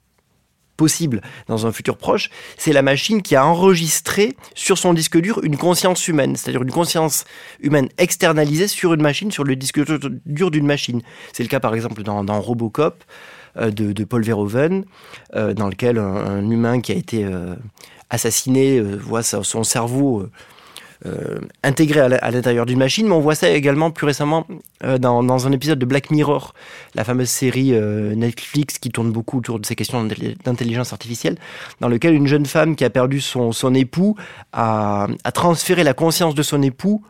possible 0.77 1.21
dans 1.49 1.67
un 1.67 1.73
futur 1.73 1.97
proche, 1.97 2.31
c'est 2.57 2.73
la 2.73 2.83
machine 2.83 3.23
qui 3.23 3.37
a 3.37 3.47
enregistré 3.47 4.37
sur 4.55 4.79
son 4.79 4.95
disque 4.95 5.19
dur 5.19 5.41
une 5.43 5.57
conscience 5.57 6.09
humaine, 6.09 6.37
c'est-à-dire 6.37 6.63
une 6.63 6.71
conscience 6.71 7.25
humaine 7.61 7.89
externalisée 7.99 8.69
sur 8.69 8.95
une 8.95 9.03
machine, 9.03 9.31
sur 9.31 9.45
le 9.45 9.57
disque 9.57 9.81
dur 10.27 10.51
d'une 10.51 10.67
machine. 10.67 11.03
C'est 11.33 11.43
le 11.43 11.49
cas 11.49 11.61
par 11.61 11.75
exemple 11.75 12.03
dans, 12.03 12.41
Robocop 12.41 13.05
euh, 13.57 13.71
de, 13.71 14.05
Paul 14.05 14.23
Verhoeven, 14.23 14.85
euh, 15.35 15.55
dans 15.55 15.69
lequel 15.69 15.99
un, 15.99 16.51
humain 16.51 16.81
qui 16.81 16.93
a 16.93 16.97
été 16.97 17.25
euh, 17.25 17.55
assassiné 18.11 18.81
voit 18.81 19.23
son 19.23 19.65
cerveau 19.65 20.29
intégré 21.63 22.01
à 22.01 22.31
l'intérieur 22.31 22.67
d'une 22.67 22.79
machine, 22.79 23.07
mais 23.09 23.15
on 23.15 23.21
voit 23.21 23.35
ça 23.35 23.51
également 23.51 23.91
plus 23.91 24.07
récemment 24.07 24.47
euh, 24.85 24.99
dans, 24.99 25.47
un 25.47 25.53
épisode 25.53 25.79
de 25.79 25.85
Black 25.85 26.11
Mirror, 26.11 26.55
la 26.95 27.05
fameuse 27.05 27.29
série 27.29 27.75
euh, 27.75 28.15
Netflix 28.15 28.79
qui 28.79 28.91
tourne 28.91 29.11
beaucoup 29.11 29.39
autour 29.39 29.59
de 29.59 29.67
ces 29.67 29.75
questions 29.75 30.05
d'intelligence 30.45 30.93
artificielle, 30.93 31.37
dans 31.81 31.89
lequel 31.89 32.15
une 32.15 32.27
jeune 32.27 32.47
femme 32.47 32.77
qui 32.77 32.85
a 32.85 32.91
perdu 32.91 33.21
son, 33.21 33.53
son 33.53 33.75
époux 33.75 34.17
a, 34.53 35.09
a 35.25 35.33
transféré 35.33 35.83
la 35.85 35.95
conscience 35.95 36.35
de 36.35 36.43
son 36.43 36.63
époux 36.63 37.03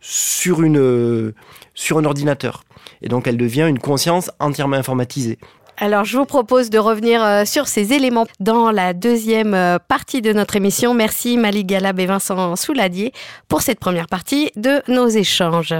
sur, 0.00 0.62
une, 0.62 1.32
sur 1.74 1.98
un 1.98 2.04
ordinateur. 2.04 2.64
Et 3.02 3.08
donc 3.08 3.26
elle 3.26 3.36
devient 3.36 3.66
une 3.68 3.78
conscience 3.78 4.30
entièrement 4.38 4.76
informatisée. 4.76 5.38
Alors, 5.82 6.04
je 6.04 6.18
vous 6.18 6.26
propose 6.26 6.68
de 6.68 6.78
revenir 6.78 7.24
euh, 7.24 7.46
sur 7.46 7.66
ces 7.66 7.94
éléments 7.94 8.26
dans 8.38 8.70
la 8.70 8.92
deuxième 8.92 9.54
euh, 9.54 9.78
partie 9.78 10.20
de 10.20 10.34
notre 10.34 10.56
émission. 10.56 10.92
Merci 10.92 11.38
Malik 11.38 11.68
Galab 11.68 11.98
et 11.98 12.04
Vincent 12.04 12.54
Souladier 12.54 13.14
pour 13.48 13.62
cette 13.62 13.80
première 13.80 14.06
partie 14.06 14.50
de 14.56 14.82
nos 14.88 15.08
échanges. 15.08 15.74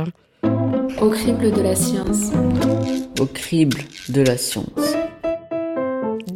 Au 1.03 1.11
crible 1.11 1.53
de 1.53 1.61
la 1.61 1.77
science. 1.77 2.33
Au 3.21 3.27
crible 3.27 3.81
de 4.09 4.23
la 4.23 4.39
science 4.39 4.97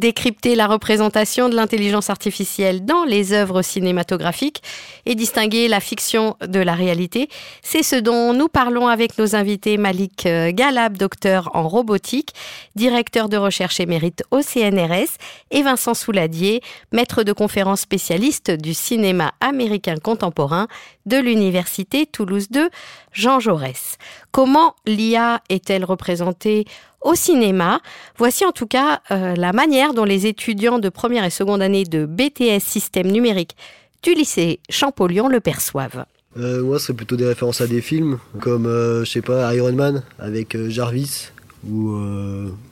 décrypter 0.05 0.53
la 0.53 0.67
représentation 0.67 1.49
de 1.49 1.55
l'intelligence 1.55 2.11
artificielle 2.11 2.85
dans 2.85 3.05
les 3.05 3.33
œuvres 3.33 3.63
cinématographiques 3.63 4.61
et 5.07 5.15
distinguer 5.15 5.67
la 5.67 5.79
fiction 5.79 6.37
de 6.45 6.59
la 6.59 6.75
réalité. 6.75 7.27
C'est 7.63 7.81
ce 7.81 7.95
dont 7.95 8.31
nous 8.31 8.47
parlons 8.47 8.87
avec 8.87 9.17
nos 9.17 9.35
invités 9.35 9.77
Malik 9.77 10.27
euh, 10.27 10.51
Galab, 10.51 10.95
docteur 10.95 11.49
en 11.55 11.67
robotique, 11.67 12.35
directeur 12.75 13.29
de 13.29 13.37
recherche 13.37 13.79
émérite 13.79 14.23
au 14.29 14.43
CNRS, 14.43 15.17
et 15.49 15.63
Vincent 15.63 15.95
Souladier, 15.95 16.61
maître 16.91 17.23
de 17.23 17.33
conférence 17.33 17.81
spécialiste 17.81 18.51
du 18.51 18.75
cinéma 18.75 19.33
américain 19.41 19.95
contemporain 19.95 20.67
de 21.07 21.17
l'Université 21.17 22.05
Toulouse 22.05 22.49
2, 22.51 22.69
Jean 23.11 23.39
Jaurès. 23.39 23.97
Comment 24.31 24.75
l'IA 24.85 25.41
est-elle 25.49 25.83
représentée 25.83 26.65
au 27.05 27.15
cinéma. 27.15 27.79
Voici 28.17 28.45
en 28.45 28.51
tout 28.51 28.67
cas 28.67 28.99
euh, 29.11 29.35
la 29.35 29.53
manière 29.53 29.93
dont 29.93 30.03
les 30.03 30.25
étudiants 30.25 30.79
de 30.79 30.89
première 30.89 31.23
et 31.23 31.29
seconde 31.29 31.61
année 31.61 31.85
de 31.85 32.05
BTS 32.05 32.59
Système 32.59 33.09
numérique 33.09 33.55
du 34.03 34.13
lycée 34.13 34.59
Champollion 34.69 35.29
le 35.29 35.39
perçoivent. 35.39 36.05
Euh, 36.37 36.63
moi, 36.63 36.79
ce 36.79 36.87
serait 36.87 36.97
plutôt 36.97 37.15
des 37.15 37.25
références 37.25 37.61
à 37.61 37.67
des 37.67 37.81
films 37.81 38.17
comme, 38.41 38.65
euh, 38.65 39.05
je 39.05 39.11
sais 39.11 39.21
pas, 39.21 39.55
Iron 39.55 39.71
Man 39.71 40.03
avec 40.19 40.57
Jarvis 40.67 41.29
ou, 41.67 41.95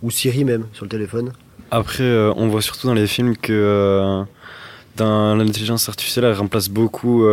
ou 0.04 0.12
Siri 0.12 0.44
même 0.44 0.66
sur 0.74 0.86
le 0.86 0.90
téléphone. 0.90 1.32
Après, 1.72 2.08
on 2.36 2.48
voit 2.50 2.62
surtout 2.62 2.86
dans 2.86 2.94
les 2.94 3.08
films 3.08 3.36
que 3.36 4.24
dans 4.98 5.36
l'intelligence 5.36 5.90
artificielle, 5.90 6.26
elle 6.26 6.36
remplace 6.36 6.70
beaucoup 6.70 7.26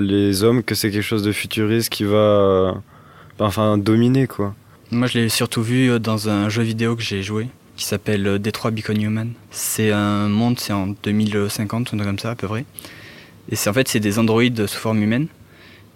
les 0.00 0.42
hommes, 0.42 0.64
que 0.64 0.74
c'est 0.74 0.90
quelque 0.90 1.02
chose 1.02 1.22
de 1.22 1.30
futuriste 1.30 1.90
qui 1.90 2.02
va 2.02 2.74
enfin 3.38 3.78
dominer 3.78 4.26
quoi. 4.26 4.54
Moi, 4.90 5.06
je 5.06 5.18
l'ai 5.18 5.28
surtout 5.28 5.62
vu 5.62 5.90
euh, 5.90 5.98
dans 5.98 6.28
un 6.28 6.48
jeu 6.48 6.62
vidéo 6.62 6.94
que 6.94 7.02
j'ai 7.02 7.22
joué 7.22 7.48
qui 7.76 7.84
s'appelle 7.84 8.26
euh, 8.26 8.38
Detroit 8.38 8.70
Become 8.70 9.00
Human. 9.00 9.32
C'est 9.50 9.90
un 9.90 10.28
monde, 10.28 10.60
c'est 10.60 10.74
en 10.74 10.88
2050, 11.02 11.92
ou 11.92 11.96
comme 11.96 12.18
ça 12.18 12.32
à 12.32 12.34
peu 12.34 12.46
près. 12.46 12.64
Et 13.50 13.56
c'est 13.56 13.70
en 13.70 13.72
fait, 13.72 13.88
c'est 13.88 14.00
des 14.00 14.18
androïdes 14.18 14.66
sous 14.66 14.78
forme 14.78 15.02
humaine 15.02 15.26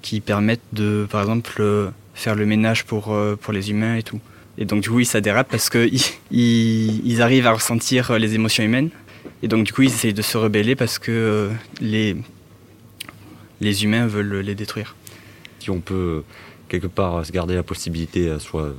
qui 0.01 0.21
permettent 0.21 0.63
de, 0.73 1.07
par 1.11 1.21
exemple, 1.21 1.57
euh, 1.61 1.91
faire 2.15 2.35
le 2.35 2.47
ménage 2.47 2.85
pour, 2.85 3.17
pour 3.41 3.53
les 3.53 3.71
humains 3.71 3.97
et 3.97 4.03
tout. 4.03 4.21
Et 4.57 4.65
donc, 4.65 4.83
du 4.83 4.91
coup, 4.91 5.05
ça 5.05 5.21
dérape 5.21 5.49
parce 5.51 5.69
qu'ils 5.71 6.01
ils, 6.31 7.23
arrivent 7.23 7.47
à 7.47 7.53
ressentir 7.53 8.19
les 8.19 8.35
émotions 8.35 8.65
humaines. 8.65 8.91
Et 9.43 9.49
donc, 9.49 9.65
du 9.65 9.73
coup, 9.73 9.83
ils 9.83 9.93
essayent 9.93 10.15
de 10.15 10.23
se 10.23 10.37
rebeller 10.37 10.75
parce 10.75 10.99
que 10.99 11.51
les, 11.81 12.17
les 13.61 13.85
humains 13.85 14.07
veulent 14.07 14.41
les 14.41 14.55
détruire. 14.55 14.97
Si 15.61 15.71
on 15.71 15.81
peut 15.81 16.23
quelque 16.69 16.87
part 16.87 17.25
se 17.25 17.33
garder 17.33 17.55
la 17.55 17.63
possibilité, 17.63 18.29
euh, 18.29 18.39
soit 18.39 18.75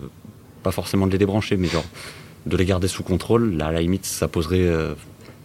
pas 0.63 0.71
forcément 0.71 1.07
de 1.07 1.11
les 1.11 1.17
débrancher, 1.17 1.57
mais 1.57 1.67
genre 1.67 1.85
de 2.45 2.55
les 2.55 2.65
garder 2.65 2.87
sous 2.87 3.03
contrôle, 3.03 3.55
là, 3.55 3.67
à 3.67 3.71
la 3.71 3.81
limite, 3.81 4.05
ça 4.05 4.27
poserait, 4.27 4.59
euh, 4.59 4.93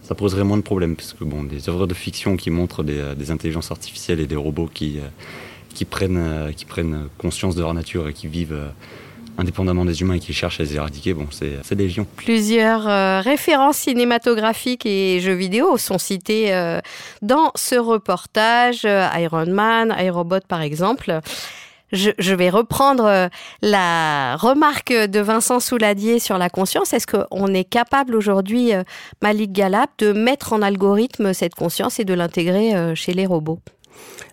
ça 0.03 0.15
poserait 0.15 0.43
moins 0.43 0.57
de 0.57 0.63
problèmes. 0.63 0.95
Parce 0.95 1.13
que 1.13 1.23
bon, 1.23 1.43
des 1.43 1.67
œuvres 1.69 1.87
de 1.87 1.93
fiction 1.93 2.37
qui 2.37 2.49
montrent 2.49 2.83
des, 2.83 2.99
euh, 2.99 3.15
des 3.15 3.31
intelligences 3.31 3.71
artificielles 3.71 4.19
et 4.19 4.27
des 4.27 4.35
robots 4.35 4.69
qui, 4.73 4.99
qui, 5.73 5.85
prennent, 5.85 6.53
qui 6.55 6.65
prennent 6.65 7.07
conscience 7.17 7.55
de 7.55 7.61
leur 7.61 7.73
nature 7.73 8.07
et 8.07 8.13
qui 8.13 8.27
vivent 8.27 8.57
indépendamment 9.37 9.83
des 9.83 9.99
humains 9.99 10.13
et 10.13 10.19
qui 10.19 10.31
cherchent 10.31 10.61
à 10.61 10.63
les 10.63 10.75
éradiquer, 10.75 11.13
bon, 11.13 11.27
c'est 11.31 11.75
des 11.75 11.89
lions. 11.89 12.07
Plusieurs 12.15 13.23
références 13.23 13.79
cinématographiques 13.79 14.85
et 14.85 15.19
jeux 15.19 15.33
vidéo 15.33 15.77
sont 15.77 15.97
citées 15.97 16.79
dans 17.21 17.51
ce 17.55 17.75
reportage. 17.75 18.85
Iron 18.85 19.47
Man, 19.47 19.93
iRobot 19.99 20.39
par 20.47 20.61
exemple 20.61 21.21
je, 21.91 22.33
vais 22.33 22.49
reprendre 22.49 23.05
euh, 23.05 23.27
la 23.61 24.35
remarque 24.37 24.93
de 24.93 25.19
Vincent 25.19 25.59
Souladier 25.59 26.19
sur 26.19 26.37
la 26.37 26.49
conscience. 26.49 26.93
Est-ce 26.93 27.07
qu'on 27.07 27.47
est 27.53 27.63
capable 27.63 28.15
aujourd'hui, 28.15 28.73
euh, 28.73 28.83
Malik 29.21 29.51
Galap, 29.51 29.91
de 29.99 30.11
mettre 30.11 30.53
en 30.53 30.61
algorithme 30.61 31.33
cette 31.33 31.55
conscience 31.55 31.99
et 31.99 32.05
de 32.05 32.13
l'intégrer 32.13 32.75
euh, 32.75 32.95
chez 32.95 33.13
les 33.13 33.25
robots? 33.25 33.59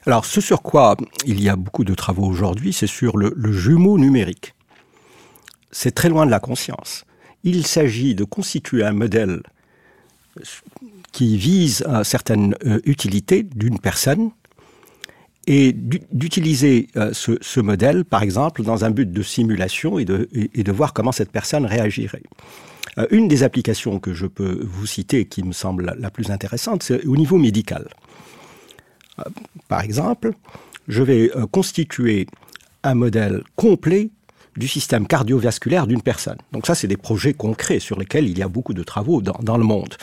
Alors, 0.07 0.25
ce 0.25 0.41
sur 0.41 0.63
quoi 0.63 0.97
il 1.27 1.43
y 1.43 1.49
a 1.49 1.57
beaucoup 1.57 1.85
de 1.85 1.95
travaux 1.95 2.27
aujourd'hui, 2.27 2.73
c'est 2.73 2.87
sur 2.87 3.17
le, 3.17 3.35
jumeau 3.53 3.99
numérique. 3.99 4.55
C'est 5.71 5.93
très 5.93 6.09
loin 6.09 6.27
de 6.27 6.31
la 6.31 6.41
conscience. 6.41 7.05
Il 7.45 7.67
s'agit 7.67 8.15
de 8.15 8.25
constituer 8.25 8.85
un 8.85 8.93
modèle 8.93 9.43
qui 11.13 11.37
vise 11.37 11.83
à 11.83 12.05
certaines 12.05 12.57
utilités 12.85 13.43
d'une 13.43 13.79
personne 13.79 14.31
et 15.47 15.73
d'utiliser 15.73 16.89
euh, 16.97 17.13
ce, 17.13 17.61
modèle, 17.61 18.05
par 18.05 18.23
exemple, 18.23 18.63
dans 18.63 18.85
un 18.85 18.91
but 18.91 19.11
de 19.11 19.23
simulation 19.23 19.99
et 19.99 20.05
de, 20.05 20.73
voir 20.73 20.93
comment 20.93 21.13
cette 21.13 21.33
personne 21.33 21.67
réagirait. 21.67 22.23
Euh, 22.99 23.07
une 23.11 23.27
des 23.27 23.43
applications 23.43 23.99
que 23.99 24.13
je 24.13 24.27
peux 24.27 24.61
vous 24.63 24.87
citer 24.87 25.25
qui 25.25 25.43
me 25.43 25.53
semble 25.53 25.95
la 25.99 26.11
plus 26.11 26.31
intéressante, 26.31 26.83
c'est 26.83 27.05
au 27.07 27.17
niveau 27.17 27.39
médical. 27.39 27.89
Euh, 29.19 29.25
par 29.69 29.81
exemple, 29.81 30.33
je 30.89 31.03
vais 31.03 31.31
constituer 31.51 32.27
un 32.83 32.95
modèle 32.95 33.43
complet 33.57 34.11
du 34.57 34.69
système 34.69 35.07
cardiovasculaire 35.07 35.87
d'une 35.87 36.03
personne. 36.03 36.39
Donc 36.53 36.67
ça, 36.67 36.75
c'est 36.75 36.89
des 36.89 36.97
projets 36.97 37.33
concrets 37.33 37.79
sur 37.79 37.99
lesquels 37.99 38.29
il 38.29 38.39
y 38.39 38.43
a 38.43 38.49
beaucoup 38.49 38.75
de 38.75 38.83
travaux 38.83 39.23
dans 39.23 39.57
le 39.57 39.65
monde 39.65 39.97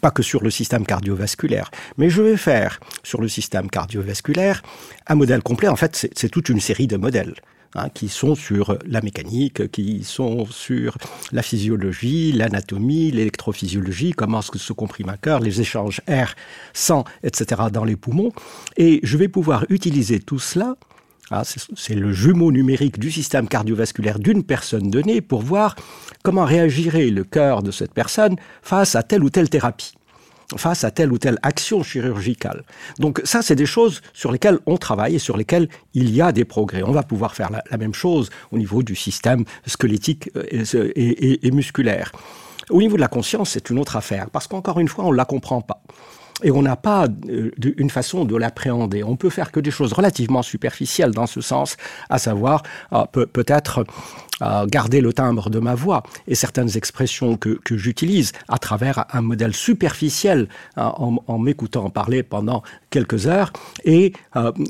pas 0.00 0.10
que 0.10 0.22
sur 0.22 0.42
le 0.42 0.50
système 0.50 0.84
cardiovasculaire, 0.84 1.70
mais 1.96 2.10
je 2.10 2.22
vais 2.22 2.36
faire 2.36 2.80
sur 3.02 3.20
le 3.20 3.28
système 3.28 3.70
cardiovasculaire 3.70 4.62
un 5.06 5.14
modèle 5.14 5.42
complet. 5.42 5.68
En 5.68 5.76
fait, 5.76 6.08
c'est 6.14 6.28
toute 6.28 6.48
une 6.48 6.60
série 6.60 6.86
de 6.86 6.96
modèles. 6.96 7.34
Hein, 7.76 7.88
qui 7.88 8.08
sont 8.08 8.34
sur 8.34 8.76
la 8.84 9.00
mécanique, 9.00 9.70
qui 9.70 10.02
sont 10.02 10.44
sur 10.46 10.98
la 11.30 11.40
physiologie, 11.40 12.32
l'anatomie, 12.32 13.12
l'électrophysiologie, 13.12 14.10
comment 14.10 14.42
se 14.42 14.72
comprime 14.72 15.08
un 15.08 15.16
cœur, 15.16 15.38
les 15.38 15.60
échanges 15.60 16.00
air, 16.08 16.34
sang, 16.72 17.04
etc. 17.22 17.62
dans 17.72 17.84
les 17.84 17.94
poumons. 17.94 18.32
Et 18.76 18.98
je 19.04 19.16
vais 19.16 19.28
pouvoir 19.28 19.66
utiliser 19.68 20.18
tout 20.18 20.40
cela 20.40 20.74
ah, 21.30 21.42
c'est 21.44 21.94
le 21.94 22.12
jumeau 22.12 22.50
numérique 22.50 22.98
du 22.98 23.10
système 23.10 23.46
cardiovasculaire 23.46 24.18
d'une 24.18 24.42
personne 24.42 24.90
donnée 24.90 25.20
pour 25.20 25.42
voir 25.42 25.76
comment 26.24 26.44
réagirait 26.44 27.10
le 27.10 27.22
cœur 27.22 27.62
de 27.62 27.70
cette 27.70 27.94
personne 27.94 28.36
face 28.62 28.96
à 28.96 29.02
telle 29.02 29.22
ou 29.22 29.30
telle 29.30 29.48
thérapie 29.48 29.94
face 30.56 30.82
à 30.82 30.90
telle 30.90 31.12
ou 31.12 31.18
telle 31.18 31.38
action 31.42 31.84
chirurgicale. 31.84 32.64
Donc 32.98 33.20
ça, 33.22 33.40
c'est 33.40 33.54
des 33.54 33.66
choses 33.66 34.02
sur 34.12 34.32
lesquelles 34.32 34.58
on 34.66 34.78
travaille 34.78 35.14
et 35.14 35.18
sur 35.20 35.36
lesquelles 35.36 35.68
il 35.94 36.10
y 36.12 36.20
a 36.20 36.32
des 36.32 36.44
progrès. 36.44 36.82
On 36.82 36.90
va 36.90 37.04
pouvoir 37.04 37.36
faire 37.36 37.50
la, 37.50 37.78
même 37.78 37.94
chose 37.94 38.30
au 38.50 38.58
niveau 38.58 38.82
du 38.82 38.96
système 38.96 39.44
squelettique 39.66 40.28
euh, 40.34 40.90
et, 40.96 41.50
musculaire. 41.52 42.10
Au 42.68 42.80
niveau 42.80 42.96
de 42.96 43.00
la 43.00 43.08
conscience, 43.08 43.50
c'est 43.50 43.70
une 43.70 43.78
autre 43.78 43.96
affaire, 43.96 44.30
parce 44.30 44.46
qu'encore 44.46 44.80
une 44.80 44.88
fois, 44.88 45.04
on 45.04 45.12
ne 45.12 45.16
la 45.16 45.24
comprend 45.24 45.60
pas 45.60 45.82
et 46.42 46.50
on 46.50 46.62
n'a 46.62 46.76
pas 46.76 47.06
euh, 47.28 47.50
une 47.76 47.90
façon 47.90 48.24
de 48.24 48.36
l'appréhender. 48.36 49.04
On 49.04 49.16
peut 49.16 49.30
faire 49.30 49.52
que 49.52 49.60
des 49.60 49.70
choses 49.70 49.92
relativement 49.92 50.42
superficielles 50.42 51.12
dans 51.12 51.26
ce 51.26 51.40
sens, 51.40 51.76
à 52.08 52.18
savoir 52.18 52.62
euh, 52.92 53.04
peut-être 53.06 53.84
euh, 54.42 54.66
garder 54.66 55.00
le 55.00 55.12
timbre 55.12 55.50
de 55.50 55.58
ma 55.58 55.74
voix 55.74 56.02
et 56.26 56.34
certaines 56.34 56.76
expressions 56.76 57.36
que, 57.36 57.58
j'utilise 57.70 58.32
à 58.48 58.58
travers 58.58 59.04
un 59.12 59.20
modèle 59.20 59.54
superficiel 59.54 60.48
en, 60.76 61.22
en 61.26 61.38
m'écoutant 61.38 61.88
parler 61.88 62.22
pendant 62.22 62.62
quelques 62.90 63.26
heures 63.26 63.52
et 63.84 64.12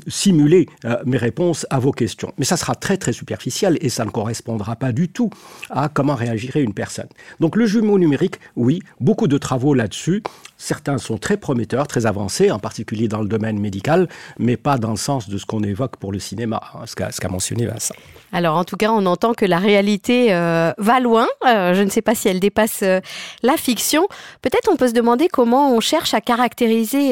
simuler 0.07 0.67
mes 1.05 1.17
réponses 1.17 1.65
à 1.69 1.79
vos 1.79 1.91
questions. 1.91 2.31
Mais 2.37 2.45
ça 2.45 2.57
sera 2.57 2.75
très 2.75 2.97
très 2.97 3.13
superficiel 3.13 3.77
et 3.81 3.89
ça 3.89 4.05
ne 4.05 4.11
correspondra 4.11 4.75
pas 4.75 4.91
du 4.91 5.09
tout 5.09 5.29
à 5.69 5.89
comment 5.89 6.15
réagirait 6.15 6.61
une 6.61 6.73
personne. 6.73 7.07
Donc 7.39 7.55
le 7.55 7.65
jumeau 7.65 7.97
numérique, 7.97 8.35
oui, 8.55 8.81
beaucoup 8.99 9.27
de 9.27 9.37
travaux 9.37 9.73
là-dessus. 9.73 10.23
Certains 10.57 10.99
sont 10.99 11.17
très 11.17 11.37
prometteurs, 11.37 11.87
très 11.87 12.05
avancés, 12.05 12.51
en 12.51 12.59
particulier 12.59 13.07
dans 13.07 13.21
le 13.21 13.27
domaine 13.27 13.59
médical, 13.59 14.07
mais 14.37 14.57
pas 14.57 14.77
dans 14.77 14.91
le 14.91 14.97
sens 14.97 15.27
de 15.27 15.37
ce 15.37 15.45
qu'on 15.45 15.63
évoque 15.63 15.97
pour 15.97 16.11
le 16.11 16.19
cinéma, 16.19 16.61
hein, 16.75 16.85
ce 16.85 16.95
qu'a 16.95 17.29
mentionné 17.29 17.65
Vincent. 17.65 17.95
Alors 18.31 18.55
en 18.55 18.63
tout 18.63 18.77
cas, 18.77 18.91
on 18.91 19.05
entend 19.07 19.33
que 19.33 19.45
la 19.45 19.57
réalité 19.61 20.33
euh, 20.33 20.73
va 20.77 20.99
loin. 20.99 21.27
Euh, 21.45 21.73
je 21.73 21.81
ne 21.81 21.89
sais 21.89 22.01
pas 22.01 22.15
si 22.15 22.27
elle 22.27 22.39
dépasse 22.39 22.81
euh, 22.83 22.99
la 23.43 23.55
fiction. 23.55 24.07
Peut-être 24.41 24.69
on 24.71 24.75
peut 24.75 24.87
se 24.87 24.93
demander 24.93 25.27
comment 25.27 25.73
on 25.73 25.79
cherche 25.79 26.13
à 26.13 26.21
caractériser 26.21 27.11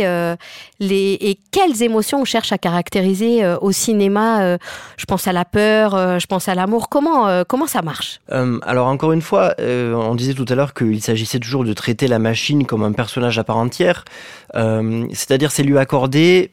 les 0.80 1.18
et 1.22 1.38
quelles 1.52 1.82
émotions 1.84 2.22
on 2.22 2.26
cherche 2.26 2.52
à 2.52 2.58
caractériser 2.58 3.46
au 3.62 3.72
cinéma. 3.72 4.58
je 4.98 5.06
pense 5.06 5.28
à 5.28 5.34
la 5.34 5.46
peur, 5.46 6.20
je 6.20 6.26
pense 6.26 6.48
à 6.48 6.56
l'amour. 6.56 6.90
Comment 6.90 7.44
comment 7.46 7.68
ça 7.68 7.82
marche? 7.82 8.20
Alors 8.30 8.88
encore 8.88 9.12
une 9.12 9.22
fois, 9.22 9.56
on 9.60 10.16
disait 10.16 10.34
tout 10.34 10.46
à 10.50 10.56
l'heure 10.56 10.74
qu'il 10.74 11.02
s'agissait 11.02 11.40
toujours 11.40 11.64
de 11.64 11.74
traiter 11.74 12.08
la 12.08 12.20
machine 12.20 12.66
comme 12.66 12.84
un 12.84 12.94
personnage 12.94 13.38
à 13.40 13.44
part 13.44 13.58
entière. 13.58 14.06
C'est-à-dire 14.54 15.52
c'est 15.52 15.64
lui 15.64 15.78
accorder 15.78 16.52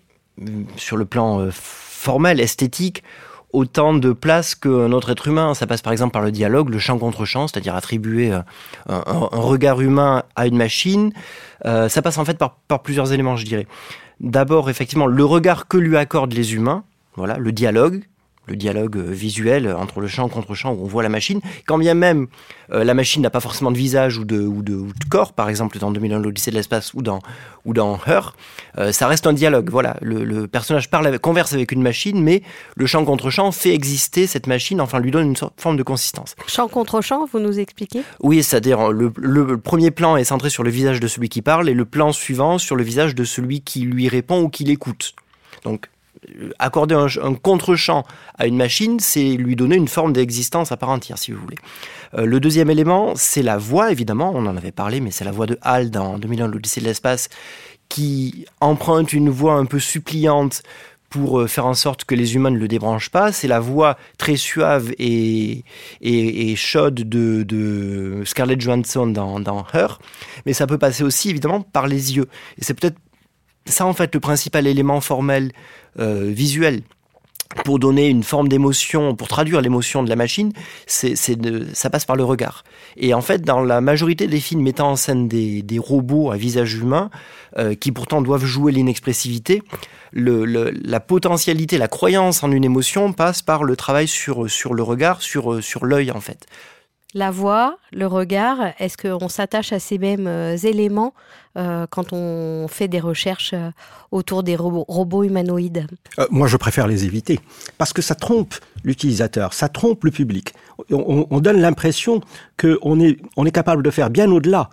sur 0.76 0.96
le 0.96 1.04
plan 1.04 1.48
formel, 1.50 2.40
esthétique, 2.40 3.02
autant 3.56 3.94
de 3.94 4.12
place 4.12 4.54
qu'un 4.54 4.92
autre 4.92 5.10
être 5.10 5.28
humain. 5.28 5.54
Ça 5.54 5.66
passe 5.66 5.80
par 5.80 5.92
exemple 5.92 6.12
par 6.12 6.22
le 6.22 6.30
dialogue, 6.30 6.68
le 6.68 6.78
champ 6.78 6.98
contre 6.98 7.24
champ, 7.24 7.48
c'est-à-dire 7.48 7.74
attribuer 7.74 8.30
euh, 8.30 8.40
un, 8.86 9.28
regard 9.32 9.80
humain 9.80 10.24
à 10.36 10.46
une 10.46 10.56
machine. 10.56 11.12
Euh, 11.64 11.88
ça 11.88 12.02
passe 12.02 12.18
en 12.18 12.24
fait 12.26 12.38
par, 12.38 12.82
plusieurs 12.82 13.14
éléments, 13.14 13.36
je 13.36 13.46
dirais. 13.46 13.66
D'abord, 14.20 14.68
effectivement, 14.68 15.06
le 15.06 15.24
regard 15.24 15.68
que 15.68 15.78
lui 15.78 15.96
accordent 15.96 16.34
les 16.34 16.54
humains, 16.54 16.84
voilà, 17.16 17.38
le 17.38 17.50
dialogue, 17.50 18.04
le 18.46 18.56
dialogue 18.56 18.96
visuel 18.96 19.72
entre 19.72 20.00
le 20.00 20.06
champ 20.06 20.28
contre 20.28 20.54
champ 20.54 20.72
où 20.72 20.82
on 20.82 20.86
voit 20.86 21.02
la 21.02 21.08
machine. 21.08 21.40
Quand 21.66 21.78
bien 21.78 21.94
même 21.94 22.26
la 22.68 22.94
machine 22.94 23.22
n'a 23.22 23.30
pas 23.30 23.40
forcément 23.40 23.70
de 23.70 23.76
visage 23.76 24.18
ou 24.18 24.24
de, 24.24 24.40
ou 24.40 24.62
de, 24.62 24.82
corps, 25.08 25.32
par 25.32 25.48
exemple 25.48 25.78
dans 25.78 25.90
2001 25.90 26.18
l'Odyssée 26.18 26.50
de 26.50 26.56
l'espace 26.56 26.94
ou 26.94 27.02
dans, 27.02 27.20
ou 27.64 27.74
dans 27.74 27.98
Her, 28.06 28.34
ça 28.90 29.06
reste 29.06 29.26
un 29.26 29.32
dialogue. 29.32 29.70
Voilà, 29.70 29.96
le, 30.00 30.24
le 30.24 30.48
personnage 30.48 30.90
parle, 30.90 31.18
converse 31.18 31.52
avec 31.52 31.72
une 31.72 31.82
machine, 31.82 32.20
mais 32.20 32.42
le 32.74 32.86
champ 32.86 33.04
contre 33.04 33.30
champ 33.30 33.52
fait 33.52 33.72
exister 33.72 34.26
cette 34.26 34.46
machine, 34.46 34.80
enfin 34.80 34.98
lui 34.98 35.10
donne 35.10 35.28
une 35.28 35.36
forme 35.56 35.76
de 35.76 35.82
consistance. 35.82 36.34
Champ 36.46 36.68
contre 36.68 37.00
champ, 37.00 37.26
vous 37.30 37.38
nous 37.38 37.58
expliquez? 37.58 38.02
Oui, 38.20 38.42
c'est-à-dire 38.42 38.90
le, 38.92 39.12
le, 39.16 39.58
premier 39.58 39.90
plan 39.90 40.16
est 40.16 40.24
centré 40.24 40.50
sur 40.50 40.62
le 40.62 40.70
visage 40.70 41.00
de 41.00 41.08
celui 41.08 41.28
qui 41.28 41.42
parle 41.42 41.68
et 41.68 41.74
le 41.74 41.84
plan 41.84 42.12
suivant 42.12 42.58
sur 42.58 42.76
le 42.76 42.84
visage 42.84 43.14
de 43.14 43.24
celui 43.24 43.60
qui 43.60 43.80
lui 43.80 44.08
répond 44.08 44.42
ou 44.42 44.48
qui 44.48 44.64
l'écoute. 44.64 45.14
Donc 45.64 45.86
euh, 45.86 45.95
accorder 46.58 46.94
un, 46.94 47.34
contre-champ 47.34 48.04
à 48.38 48.46
une 48.46 48.56
machine, 48.56 49.00
c'est 49.00 49.36
lui 49.36 49.56
donner 49.56 49.76
une 49.76 49.88
forme 49.88 50.12
d'existence 50.12 50.72
à 50.72 50.76
part 50.76 50.90
entière, 50.90 51.18
si 51.18 51.32
vous 51.32 51.40
voulez. 51.40 51.56
Euh, 52.14 52.26
le 52.26 52.40
deuxième 52.40 52.70
élément, 52.70 53.12
c'est 53.16 53.42
la 53.42 53.58
voix, 53.58 53.92
évidemment, 53.92 54.32
on 54.34 54.46
en 54.46 54.56
avait 54.56 54.72
parlé, 54.72 55.00
mais 55.00 55.10
c'est 55.10 55.24
la 55.24 55.32
voix 55.32 55.46
de 55.46 55.58
Hal 55.62 55.90
dans 55.90 56.18
2001, 56.18 56.48
l'Odyssée 56.48 56.80
de 56.80 56.86
l'espace, 56.86 57.28
qui 57.88 58.46
emprunte 58.60 59.12
une 59.12 59.30
voix 59.30 59.54
un 59.54 59.64
peu 59.64 59.78
suppliante 59.78 60.62
pour 61.08 61.40
euh, 61.40 61.46
faire 61.46 61.66
en 61.66 61.74
sorte 61.74 62.04
que 62.04 62.14
les 62.14 62.34
humains 62.34 62.50
ne 62.50 62.58
le 62.58 62.68
débranchent 62.68 63.10
pas. 63.10 63.32
C'est 63.32 63.48
la 63.48 63.60
voix 63.60 63.96
très 64.18 64.36
suave 64.36 64.92
et, 64.98 65.64
et, 66.00 66.56
chaude 66.56 66.94
de, 66.94 67.42
de, 67.42 68.22
Scarlett 68.24 68.60
Johansson 68.60 69.06
dans, 69.06 69.40
dans 69.40 69.64
Her, 69.72 69.98
mais 70.44 70.52
ça 70.52 70.66
peut 70.66 70.78
passer 70.78 71.04
aussi 71.04 71.30
évidemment 71.30 71.60
par 71.60 71.86
les 71.86 72.16
yeux. 72.16 72.26
Et 72.58 72.64
c'est 72.64 72.74
peut-être 72.74 72.98
ça 73.66 73.86
en 73.86 73.92
fait 73.92 74.14
le 74.14 74.20
principal 74.20 74.66
élément 74.66 75.00
formel 75.00 75.52
euh, 75.98 76.30
visuel 76.32 76.82
pour 77.64 77.78
donner 77.78 78.08
une 78.08 78.22
forme 78.22 78.48
d'émotion, 78.48 79.14
pour 79.14 79.28
traduire 79.28 79.60
l'émotion 79.60 80.02
de 80.02 80.08
la 80.08 80.16
machine, 80.16 80.52
ça 80.86 81.90
passe 81.90 82.04
par 82.04 82.16
le 82.16 82.24
regard. 82.24 82.64
Et 82.96 83.14
en 83.14 83.22
fait, 83.22 83.42
dans 83.42 83.62
la 83.62 83.80
majorité 83.80 84.26
des 84.26 84.40
films 84.40 84.62
mettant 84.62 84.90
en 84.90 84.96
scène 84.96 85.28
des, 85.28 85.78
robots 85.78 86.30
à 86.30 86.36
visage 86.36 86.74
humain, 86.74 87.10
euh, 87.56 87.74
qui 87.74 87.92
pourtant 87.92 88.20
doivent 88.20 88.44
jouer 88.44 88.72
l'inexpressivité, 88.72 89.62
la 90.12 91.00
potentialité, 91.00 91.78
la 91.78 91.88
croyance 91.88 92.42
en 92.42 92.50
une 92.50 92.64
émotion 92.64 93.12
passe 93.12 93.42
par 93.42 93.64
le 93.64 93.76
travail 93.76 94.08
sur, 94.08 94.50
sur 94.50 94.74
le 94.74 94.82
regard, 94.82 95.22
sur, 95.22 95.62
sur 95.62 95.86
l'œil 95.86 96.10
en 96.10 96.20
fait. 96.20 96.46
La 97.16 97.30
voix, 97.30 97.78
le 97.94 98.06
regard, 98.06 98.58
est-ce 98.78 98.98
qu'on 98.98 99.30
s'attache 99.30 99.72
à 99.72 99.78
ces 99.78 99.96
mêmes 99.96 100.26
euh, 100.26 100.54
éléments 100.54 101.14
euh, 101.56 101.86
quand 101.88 102.12
on 102.12 102.68
fait 102.68 102.88
des 102.88 103.00
recherches 103.00 103.54
euh, 103.54 103.70
autour 104.10 104.42
des 104.42 104.54
robots, 104.54 105.24
humanoïdes? 105.24 105.86
Moi, 106.28 106.46
je 106.46 106.58
préfère 106.58 106.86
les 106.86 107.06
éviter 107.06 107.40
parce 107.78 107.94
que 107.94 108.02
ça 108.02 108.14
trompe 108.14 108.54
l'utilisateur, 108.84 109.54
ça 109.54 109.70
trompe 109.70 110.04
le 110.04 110.10
public. 110.10 110.52
On, 110.90 111.26
on 111.30 111.40
donne 111.40 111.58
l'impression 111.58 112.20
qu'on 112.60 113.00
est, 113.00 113.16
on 113.38 113.46
est 113.46 113.50
capable 113.50 113.82
de 113.82 113.90
faire 113.90 114.10
bien 114.10 114.30
au-delà 114.30 114.68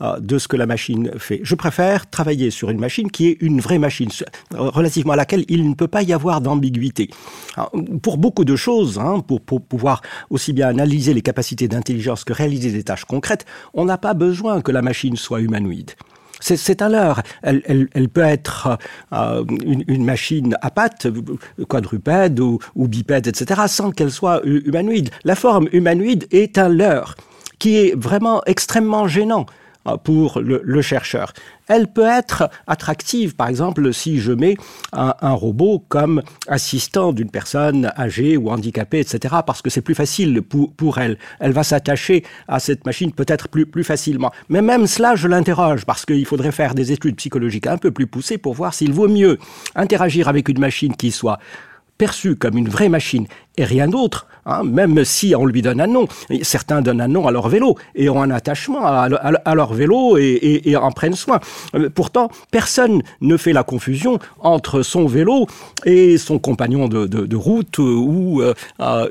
de 0.00 0.38
ce 0.38 0.46
que 0.46 0.56
la 0.56 0.66
machine 0.66 1.10
fait. 1.18 1.40
Je 1.42 1.54
préfère 1.54 2.10
travailler 2.10 2.50
sur 2.50 2.70
une 2.70 2.78
machine 2.78 3.10
qui 3.10 3.28
est 3.28 3.38
une 3.40 3.60
vraie 3.60 3.78
machine, 3.78 4.10
relativement 4.52 5.14
à 5.14 5.16
laquelle 5.16 5.44
il 5.48 5.68
ne 5.68 5.74
peut 5.74 5.88
pas 5.88 6.02
y 6.02 6.12
avoir 6.12 6.40
d'ambiguïté. 6.40 7.10
Pour 8.02 8.18
beaucoup 8.18 8.44
de 8.44 8.56
choses, 8.56 8.98
hein, 8.98 9.20
pour, 9.20 9.40
pouvoir 9.40 10.02
aussi 10.30 10.52
bien 10.52 10.68
analyser 10.68 11.14
les 11.14 11.22
capacités 11.22 11.68
d'intelligence 11.68 12.24
que 12.24 12.32
réaliser 12.32 12.72
des 12.72 12.82
tâches 12.82 13.04
concrètes, 13.04 13.46
on 13.74 13.86
n'a 13.86 13.98
pas 13.98 14.14
besoin 14.14 14.60
que 14.60 14.72
la 14.72 14.82
machine 14.82 15.16
soit 15.16 15.40
humanoïde. 15.40 15.92
C'est 16.40 16.82
à 16.82 16.88
l'heure. 16.88 17.22
Elle, 17.42 18.08
peut 18.12 18.20
être 18.20 18.78
euh, 19.12 19.44
une, 19.64 20.04
machine 20.04 20.56
à 20.60 20.70
pattes, 20.70 21.06
quadrupède 21.68 22.38
ou, 22.40 22.58
ou 22.74 22.88
bipède, 22.88 23.26
etc., 23.26 23.62
sans 23.68 23.90
qu'elle 23.90 24.10
soit 24.10 24.42
humanoïde. 24.44 25.10
La 25.24 25.34
forme 25.34 25.68
humanoïde 25.72 26.26
est 26.30 26.58
un 26.58 26.68
leurre 26.68 27.14
qui 27.58 27.76
est 27.78 27.94
vraiment 27.96 28.42
extrêmement 28.44 29.08
gênant. 29.08 29.46
Pour 30.04 30.40
le, 30.40 30.82
chercheur. 30.82 31.32
Elle 31.68 31.88
peut 31.88 32.06
être 32.06 32.48
attractive, 32.66 33.34
par 33.34 33.48
exemple, 33.48 33.92
si 33.92 34.18
je 34.18 34.32
mets 34.32 34.56
un, 34.92 35.32
robot 35.32 35.84
comme 35.88 36.22
assistant 36.48 37.12
d'une 37.12 37.30
personne 37.30 37.90
âgée 37.96 38.36
ou 38.36 38.50
handicapée, 38.50 39.00
etc., 39.00 39.36
parce 39.46 39.62
que 39.62 39.70
c'est 39.70 39.80
plus 39.80 39.94
facile 39.94 40.42
pour, 40.42 40.72
pour, 40.72 40.98
elle. 40.98 41.18
Elle 41.40 41.52
va 41.52 41.62
s'attacher 41.62 42.24
à 42.48 42.60
cette 42.60 42.84
machine 42.86 43.12
peut-être 43.12 43.48
plus, 43.48 43.66
plus 43.66 43.84
facilement. 43.84 44.32
Mais 44.48 44.62
même 44.62 44.86
cela, 44.86 45.14
je 45.14 45.28
l'interroge, 45.28 45.84
parce 45.84 46.04
qu'il 46.04 46.26
faudrait 46.26 46.52
faire 46.52 46.74
des 46.74 46.92
études 46.92 47.16
psychologiques 47.16 47.66
un 47.66 47.78
peu 47.78 47.90
plus 47.90 48.06
poussées 48.06 48.38
pour 48.38 48.54
voir 48.54 48.74
s'il 48.74 48.92
vaut 48.92 49.08
mieux 49.08 49.38
interagir 49.74 50.28
avec 50.28 50.48
une 50.48 50.60
machine 50.60 50.94
qui 50.94 51.10
soit 51.10 51.38
perçue 51.98 52.36
comme 52.36 52.56
une 52.56 52.68
vraie 52.68 52.88
machine 52.88 53.26
et 53.56 53.64
rien 53.64 53.88
d'autre, 53.88 54.26
hein, 54.44 54.62
même 54.64 55.04
si 55.04 55.34
on 55.34 55.46
lui 55.46 55.62
donne 55.62 55.80
un 55.80 55.86
nom. 55.86 56.06
Certains 56.42 56.82
donnent 56.82 57.00
un 57.00 57.08
nom 57.08 57.26
à 57.26 57.30
leur 57.30 57.48
vélo 57.48 57.76
et 57.94 58.08
ont 58.10 58.20
un 58.20 58.30
attachement 58.30 58.86
à, 58.86 59.54
leur 59.54 59.72
vélo 59.72 60.16
et, 60.18 60.76
en 60.76 60.92
prennent 60.92 61.14
soin. 61.14 61.40
Euh, 61.74 61.88
pourtant, 61.88 62.28
personne 62.50 63.02
ne 63.20 63.36
fait 63.36 63.52
la 63.52 63.62
confusion 63.62 64.18
entre 64.40 64.82
son 64.82 65.06
vélo 65.06 65.46
et 65.84 66.18
son 66.18 66.38
compagnon 66.38 66.88
de, 66.88 67.36
route 67.36 67.78
ou 67.78 68.42
euh, 68.42 68.54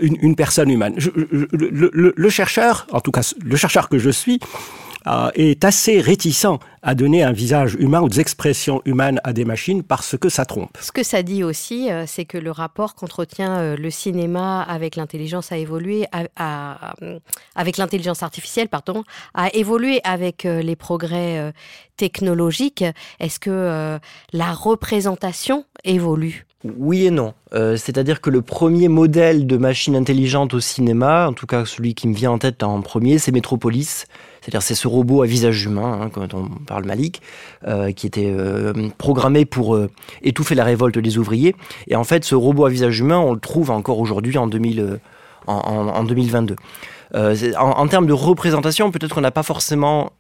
une, 0.02 0.36
personne 0.36 0.70
humaine. 0.70 0.96
le 0.98 2.30
chercheur, 2.30 2.88
en 2.92 3.00
tout 3.00 3.12
cas 3.12 3.34
le 3.44 3.56
chercheur 3.56 3.90
que 3.90 3.98
je 3.98 4.10
suis, 4.10 4.40
euh, 5.08 5.30
est 5.36 5.64
assez 5.64 6.02
réticent 6.02 6.60
à 6.82 6.96
donner 6.96 7.24
un 7.24 7.32
visage 7.32 7.76
humain 7.80 8.02
ou 8.02 8.10
des 8.10 8.20
expressions 8.20 8.82
humaines 8.86 9.20
à 9.24 9.34
des 9.34 9.46
machines 9.46 9.84
parce 9.84 10.18
que 10.18 10.30
ça 10.30 10.46
trompe. 10.46 10.78
Ce 10.82 10.92
que 10.92 11.04
ça 11.04 11.22
dit 11.22 11.44
aussi, 11.44 11.92
euh, 11.92 12.06
c'est 12.08 12.26
que 12.26 12.38
le 12.38 12.52
rapport 12.52 12.96
qu'entretient 12.96 13.58
euh, 13.58 13.76
le 13.76 13.90
cinéma 13.92 14.62
avec 14.64 14.96
l'intelligence 14.96 15.52
a 15.52 15.58
évolué, 15.58 16.06
avec 17.56 17.78
l'intelligence 17.78 18.24
artificielle, 18.24 18.68
pardon, 18.68 19.04
a 19.34 19.54
évolué 19.54 20.02
avec 20.04 20.44
les 20.44 20.76
progrès 20.76 21.54
technologiques. 21.98 22.84
Est-ce 23.20 23.40
que 23.40 24.00
la 24.34 24.54
représentation 24.54 25.66
évolue? 25.84 26.46
Oui 26.64 27.06
et 27.06 27.12
non. 27.12 27.34
C'est-à-dire 27.52 28.22
que 28.22 28.30
le 28.30 28.42
premier 28.42 28.88
modèle 28.88 29.48
de 29.48 29.58
machine 29.58 29.96
intelligente 29.96 30.54
au 30.54 30.60
cinéma, 30.60 31.28
en 31.28 31.34
tout 31.34 31.46
cas 31.48 31.66
celui 31.66 31.94
qui 31.94 32.08
me 32.08 32.14
vient 32.14 32.32
en 32.32 32.38
tête 32.38 32.64
en 32.64 32.82
premier, 32.82 33.18
c'est 33.18 33.32
Metropolis, 33.32 34.06
c'est-à-dire 34.46 34.62
c'est 34.62 34.76
ce 34.76 34.88
robot 34.88 35.24
à 35.24 35.26
visage 35.26 35.66
humain, 35.66 36.02
hein, 36.04 36.10
quand 36.14 36.36
on 36.36 36.46
parle 36.68 36.86
Malik, 36.86 37.24
euh, 37.68 37.92
qui 37.92 38.06
était 38.06 38.32
euh, 38.32 38.74
programmé 39.00 39.44
pour 39.44 39.76
euh, 39.76 39.90
étouffer 40.22 40.54
la 40.54 40.64
révolte 40.64 41.00
des 41.00 41.18
ouvriers. 41.18 41.56
Et 41.88 41.96
en 41.96 42.04
fait, 42.04 42.24
ce 42.24 42.36
robot 42.36 42.66
à 42.66 42.70
visage 42.70 43.00
humain, 43.00 43.18
on 43.18 43.34
le 43.34 43.40
trouve 43.40 43.72
encore 43.72 43.98
aujourd'hui 43.98 44.38
en, 44.38 44.46
2000, 44.46 45.00
en, 45.48 45.56
en, 45.56 46.04
2022. 46.04 46.56
en, 47.58 47.88
termes 47.88 48.06
de 48.06 48.14
représentation, 48.14 48.92
peut-être 48.92 49.16
qu'on 49.16 49.22
n'a 49.22 49.32
pas 49.32 49.42
forcément 49.42 50.12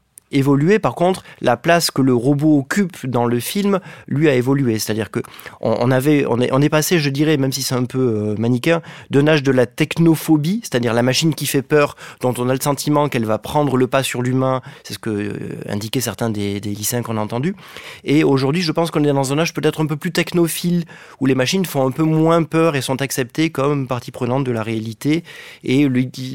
Par 0.81 0.95
contre, 0.95 1.23
la 1.41 1.57
place 1.57 1.91
que 1.91 2.01
le 2.01 2.13
robot 2.13 2.59
occupe 2.59 3.05
dans 3.07 3.25
le 3.25 3.39
film, 3.39 3.79
lui, 4.07 4.29
a 4.29 4.35
évolué. 4.35 4.79
C'est-à-dire 4.79 5.11
que 5.11 5.19
on, 5.61 5.91
avait, 5.91 6.25
on 6.27 6.39
est, 6.39 6.49
on 6.51 6.61
est 6.61 6.69
passé, 6.69 6.99
je 6.99 7.09
dirais, 7.09 7.37
même 7.37 7.51
si 7.51 7.61
c'est 7.61 7.75
un 7.75 7.85
peu 7.85 7.99
euh, 7.99 8.35
manichéen, 8.37 8.81
d'un 9.09 9.27
âge 9.27 9.43
de 9.43 9.51
la 9.51 9.65
technophobie, 9.65 10.61
c'est-à-dire 10.63 10.93
la 10.93 11.03
machine 11.03 11.33
qui 11.33 11.45
fait 11.45 11.61
peur, 11.61 11.95
dont 12.21 12.33
on 12.37 12.49
a 12.49 12.53
le 12.53 12.61
sentiment 12.61 13.09
qu'elle 13.09 13.25
va 13.25 13.37
prendre 13.37 13.77
le 13.77 13.87
pas 13.87 14.03
sur 14.03 14.21
l'humain. 14.21 14.61
C'est 14.83 14.93
ce 14.93 14.99
que 14.99 15.09
euh, 15.09 15.33
indiquaient 15.67 16.01
certains 16.01 16.29
des, 16.29 16.59
des 16.59 16.71
lycéens 16.71 17.01
qu'on 17.01 17.17
a 17.17 17.21
entendus. 17.21 17.55
Et 18.03 18.23
aujourd'hui, 18.23 18.61
je 18.61 18.71
pense 18.71 18.91
qu'on 18.91 19.03
est 19.03 19.13
dans 19.13 19.33
un 19.33 19.39
âge 19.39 19.53
peut-être 19.53 19.81
un 19.81 19.85
peu 19.85 19.95
plus 19.95 20.11
technophile, 20.11 20.85
où 21.19 21.25
les 21.25 21.35
machines 21.35 21.65
font 21.65 21.87
un 21.87 21.91
peu 21.91 22.03
moins 22.03 22.43
peur 22.43 22.75
et 22.75 22.81
sont 22.81 23.01
acceptées 23.01 23.49
comme 23.49 23.87
partie 23.87 24.11
prenante 24.11 24.43
de 24.43 24.51
la 24.51 24.63
réalité. 24.63 25.23
Et 25.63 25.87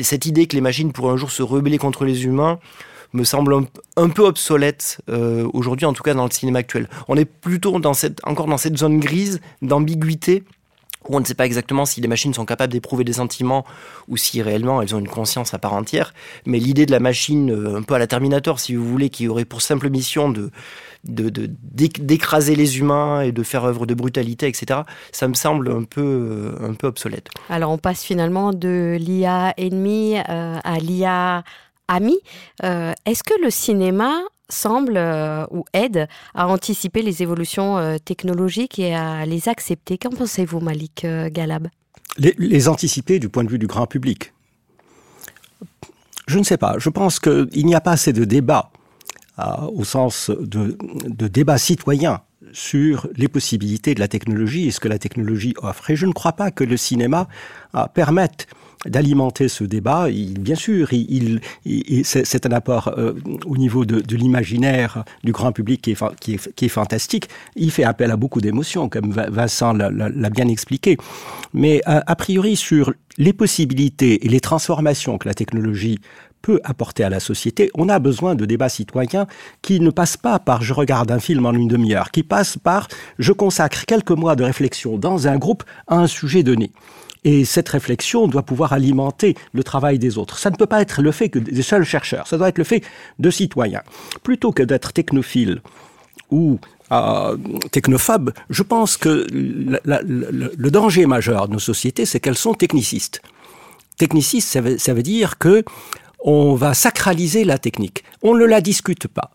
cette 0.03 0.27
idée 0.27 0.47
que 0.47 0.57
les 0.57 0.63
machines 0.63 0.93
pourraient 0.93 1.13
un 1.13 1.17
jour 1.17 1.31
se 1.31 1.43
rebeller 1.43 1.79
contre 1.79 2.05
les 2.05 2.25
humains, 2.25 2.59
me 3.13 3.25
semble 3.25 3.67
un, 3.97 4.09
peu 4.09 4.23
obsolète 4.23 5.01
euh, 5.09 5.49
aujourd'hui, 5.53 5.87
en 5.87 5.93
tout 5.93 6.03
cas 6.03 6.15
dans 6.15 6.25
le 6.25 6.31
cinéma 6.31 6.61
actuel. 6.61 6.89
On 7.09 7.17
est 7.17 7.25
plutôt 7.25 7.79
dans 7.81 7.95
cette, 7.95 8.21
encore 8.25 8.47
dans 8.47 8.59
cette 8.59 8.79
zone 8.79 9.01
grise 9.01 9.41
d'ambiguïté 9.63 10.45
où 11.09 11.17
on 11.17 11.21
ne 11.21 11.25
sait 11.25 11.35
pas 11.35 11.47
exactement 11.47 11.87
si 11.87 12.01
les 12.03 12.09
machines 12.09 12.35
sont 12.35 12.45
capables 12.45 12.73
d'éprouver 12.73 13.05
des 13.05 13.15
sentiments 13.15 13.65
ou 14.09 14.19
si 14.19 14.43
réellement 14.43 14.83
elles 14.83 14.95
ont 14.95 14.99
une 14.99 15.09
conscience 15.09 15.55
à 15.55 15.59
part 15.59 15.73
entière. 15.73 16.13
Mais 16.45 16.59
l'idée 16.59 16.85
de 16.85 16.91
la 16.91 17.01
machine, 17.01 17.51
euh, 17.51 17.79
un 17.79 17.83
peu 17.83 17.95
à 17.95 17.99
la 17.99 18.07
Terminator, 18.07 18.61
si 18.61 18.75
vous 18.75 18.85
voulez, 18.85 19.09
qui 19.09 19.27
aurait 19.27 19.47
pour 19.47 19.63
simple 19.63 19.89
mission 19.89 20.29
de 20.29 20.51
d'écraser 21.03 22.55
les 22.55 22.79
humains 22.79 23.23
et 23.23 23.33
de 23.33 23.43
faire 23.43 23.65
œuvre 23.65 23.87
de 23.87 23.95
brutalité, 23.95 24.47
etc. 24.47 24.81
Ça 25.13 25.29
me 25.29 25.33
semble 25.33 25.71
un 25.71 25.85
peu, 25.85 26.03
euh, 26.03 26.69
un 26.69 26.75
peu 26.75 26.89
obsolète. 26.89 27.31
Alors 27.49 27.71
on 27.71 27.79
passe 27.79 28.05
finalement 28.05 28.53
de 28.53 28.99
l'IA 29.01 29.55
ennemie 29.57 30.19
à 30.19 30.79
l'IA 30.79 31.43
Ami, 31.93 32.21
euh, 32.63 32.93
est-ce 33.05 33.25
que 33.25 33.35
le 33.43 33.51
cinéma 33.51 34.21
semble 34.49 34.97
euh, 34.97 35.45
ou 35.51 35.65
aide 35.73 36.07
à 36.35 36.47
anticiper 36.47 37.03
les 37.03 37.21
évolutions 37.25 37.79
euh, 37.79 37.99
technologiques 37.99 38.79
et 38.79 38.95
à 38.95 39.27
les 39.27 39.49
accepter? 39.49 39.99
Qu'en 39.99 40.11
pensez-vous, 40.11 40.61
Malik 40.61 41.05
Galab? 41.05 41.67
Les, 42.17 42.69
anticiper 42.69 43.19
du 43.19 43.29
point 43.29 43.43
de 43.43 43.49
vue 43.49 43.59
du 43.59 43.67
grand 43.67 43.89
public? 43.89 44.33
Je 46.29 46.39
ne 46.39 46.45
sais 46.45 46.59
pas. 46.59 46.77
Je 46.79 46.91
pense 46.91 47.19
qu'il 47.19 47.67
n'y 47.67 47.75
a 47.75 47.81
pas 47.81 47.93
assez 47.93 48.13
de 48.13 48.25
débat 48.25 48.71
au 49.73 49.85
sens 49.85 50.31
de, 50.31 50.77
de 51.07 51.27
débat 51.27 51.59
citoyen 51.59 52.21
sur 52.53 53.09
les 53.17 53.27
possibilités 53.27 53.95
de 53.95 54.01
la 54.01 54.07
technologie 54.07 54.69
et 54.69 54.71
ce 54.71 54.79
que 54.79 54.89
la 54.89 54.99
technologie 54.99 55.55
offre. 55.63 55.91
Et 55.91 55.97
je 55.97 56.07
ne 56.07 56.13
crois 56.13 56.35
pas 56.35 56.51
que 56.53 56.63
le 56.63 56.77
cinéma 56.77 57.27
permette 57.95 58.47
d'alimenter 58.87 59.49
ce 59.49 59.65
débat. 59.65 60.09
Il, 60.11 60.41
bien 60.41 60.55
sûr, 60.55 60.93
il, 60.93 61.41
il, 61.65 62.05
c'est 62.05 62.47
un 62.47 62.53
apport 62.53 62.89
euh, 62.97 63.13
au 63.47 63.57
niveau 63.57 63.85
de, 63.85 64.01
de 64.01 64.17
l'imaginaire 64.17 65.05
du 65.25 65.33
grand 65.33 65.53
public 65.53 65.83
qui 65.83 65.93
est, 65.93 66.17
qui, 66.21 66.35
est, 66.35 66.55
qui 66.55 66.65
est, 66.65 66.69
fantastique. 66.69 67.29
Il 67.57 67.71
fait 67.71 67.85
appel 67.85 68.11
à 68.11 68.17
beaucoup 68.17 68.41
d'émotions, 68.41 68.89
comme 68.89 69.13
Vincent 69.13 69.73
l'a 69.73 70.31
bien 70.31 70.49
expliqué. 70.49 70.97
Mais 71.53 71.83
a, 71.85 72.03
a 72.07 72.17
priori, 72.17 72.57
sur 72.57 72.93
les 73.19 73.33
possibilités 73.33 74.25
et 74.25 74.29
les 74.29 74.41
transformations 74.41 75.19
que 75.19 75.29
la 75.29 75.35
technologie 75.35 75.99
peut 76.43 76.61
apporter 76.65 77.05
à 77.05 77.11
la 77.11 77.21
société, 77.21 77.71
on 77.75 77.89
a 77.89 77.99
besoin 77.99 78.35
de 78.35 78.47
débats 78.47 78.69
citoyens 78.69 79.27
qui 79.63 79.81
ne 79.81 79.91
passent 79.91 80.17
pas 80.17 80.39
par 80.39 80.63
je 80.63 80.73
regarde 80.73 81.11
un 81.11 81.21
film 81.21 81.45
en 81.47 81.53
une 81.53 81.69
demi-heure, 81.69 82.11
qui 82.11 82.23
passent 82.23 82.57
par 82.57 82.89
je 83.19 83.33
consacre 83.33 83.85
quelques 83.85 84.11
mois 84.11 84.37
de 84.37 84.45
réflexion 84.45 84.97
dans 84.97 85.29
un 85.29 85.37
groupe 85.37 85.65
à 85.87 85.97
un 85.97 86.07
sujet 86.07 86.43
donné. 86.43 86.73
Et 87.25 87.45
cette 87.45 87.69
réflexion 87.69 88.29
doit 88.29 88.43
pouvoir 88.43 88.73
alimenter 88.73 89.37
le 89.53 89.63
travail 89.63 89.99
des 89.99 90.17
autres. 90.17 90.39
Ça 90.39 90.51
ne 90.51 90.57
peut 90.57 90.67
pas 90.67 90.81
être 90.81 91.03
le 91.03 91.13
fait 91.13 91.29
que 91.29 91.39
des 91.39 91.63
seuls 91.63 91.85
chercheurs, 91.85 92.27
ça 92.27 92.39
doit 92.39 92.49
être 92.49 92.59
le 92.59 92.65
fait 92.65 92.83
de 93.19 93.31
citoyens. 93.31 93.83
Plutôt 94.23 94.53
que 94.53 94.63
d'être 94.63 94.93
technophile 94.93 95.61
ou 96.31 96.59
euh, 96.93 97.37
technophobe, 97.71 98.33
je 98.49 98.63
pense 98.63 98.97
que 98.97 99.27
le 99.31 100.71
danger 100.71 101.07
majeur 101.07 101.49
de 101.49 101.53
nos 101.53 101.59
sociétés, 101.59 102.07
c'est 102.07 102.21
qu'elles 102.21 102.39
sont 102.39 102.55
technicistes. 102.55 103.21
Techniciste, 103.99 104.49
ça 104.49 104.61
veut, 104.63 104.79
ça 104.79 104.95
veut 104.95 105.03
dire 105.03 105.37
que 105.39 105.63
on 106.23 106.55
va 106.55 106.75
sacraliser 106.75 107.45
la 107.45 107.59
technique. 107.59 108.05
On 108.23 108.35
ne 108.35 108.45
la 108.45 108.61
discute 108.61 109.09
pas 109.09 109.31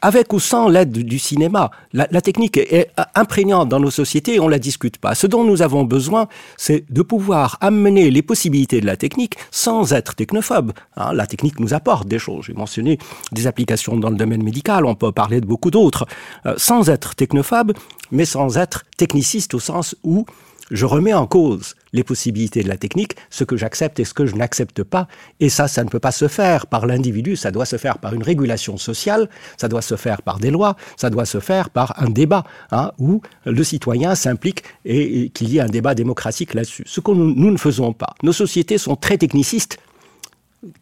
avec 0.00 0.32
ou 0.32 0.40
sans 0.40 0.68
l'aide 0.68 0.92
du 0.92 1.18
cinéma. 1.18 1.70
La, 1.92 2.06
technique 2.20 2.56
est 2.56 2.90
imprégnante 3.14 3.68
dans 3.68 3.80
nos 3.80 3.90
sociétés 3.90 4.34
et 4.34 4.40
on 4.40 4.48
la 4.48 4.58
discute 4.58 4.98
pas. 4.98 5.14
Ce 5.14 5.26
dont 5.26 5.44
nous 5.44 5.62
avons 5.62 5.84
besoin, 5.84 6.28
c'est 6.56 6.84
de 6.90 7.02
pouvoir 7.02 7.58
amener 7.60 8.10
les 8.10 8.22
possibilités 8.22 8.80
de 8.80 8.86
la 8.86 8.96
technique 8.96 9.36
sans 9.50 9.92
être 9.92 10.14
technophobe. 10.14 10.72
Hein, 10.96 11.12
la 11.12 11.26
technique 11.26 11.60
nous 11.60 11.74
apporte 11.74 12.08
des 12.08 12.18
choses. 12.18 12.46
J'ai 12.46 12.54
mentionné 12.54 12.98
des 13.30 13.46
applications 13.46 13.96
dans 13.96 14.10
le 14.10 14.16
domaine 14.16 14.42
médical, 14.42 14.84
on 14.84 14.94
peut 14.94 15.12
parler 15.12 15.40
de 15.40 15.46
beaucoup 15.46 15.70
d'autres. 15.70 16.06
Euh, 16.46 16.54
sans 16.56 16.90
être 16.90 17.14
technophobe, 17.14 17.72
mais 18.10 18.24
sans 18.24 18.58
être 18.58 18.84
techniciste 18.96 19.54
au 19.54 19.60
sens 19.60 19.96
où 20.02 20.26
je 20.70 20.86
remets 20.86 21.14
en 21.14 21.26
cause 21.26 21.74
les 21.92 22.04
possibilités 22.04 22.62
de 22.62 22.68
la 22.68 22.76
technique, 22.76 23.16
ce 23.30 23.44
que 23.44 23.56
j'accepte 23.56 24.00
et 24.00 24.04
ce 24.04 24.14
que 24.14 24.26
je 24.26 24.34
n'accepte 24.34 24.82
pas. 24.82 25.08
Et 25.40 25.48
ça, 25.48 25.68
ça 25.68 25.84
ne 25.84 25.88
peut 25.88 26.00
pas 26.00 26.12
se 26.12 26.28
faire 26.28 26.66
par 26.66 26.86
l'individu, 26.86 27.36
ça 27.36 27.50
doit 27.50 27.66
se 27.66 27.76
faire 27.76 27.98
par 27.98 28.14
une 28.14 28.22
régulation 28.22 28.76
sociale, 28.76 29.28
ça 29.56 29.68
doit 29.68 29.82
se 29.82 29.96
faire 29.96 30.22
par 30.22 30.38
des 30.38 30.50
lois, 30.50 30.76
ça 30.96 31.10
doit 31.10 31.26
se 31.26 31.40
faire 31.40 31.70
par 31.70 32.00
un 32.02 32.10
débat 32.10 32.44
hein, 32.70 32.92
où 32.98 33.20
le 33.44 33.64
citoyen 33.64 34.14
s'implique 34.14 34.64
et, 34.84 35.30
qu'il 35.30 35.50
y 35.50 35.58
ait 35.58 35.60
un 35.60 35.66
débat 35.66 35.94
démocratique 35.94 36.54
là-dessus. 36.54 36.84
Ce 36.86 37.00
que 37.00 37.10
nous, 37.10 37.34
nous 37.34 37.50
ne 37.50 37.58
faisons 37.58 37.92
pas. 37.92 38.14
Nos 38.22 38.32
sociétés 38.32 38.78
sont 38.78 38.96
très 38.96 39.18
technicistes 39.18 39.78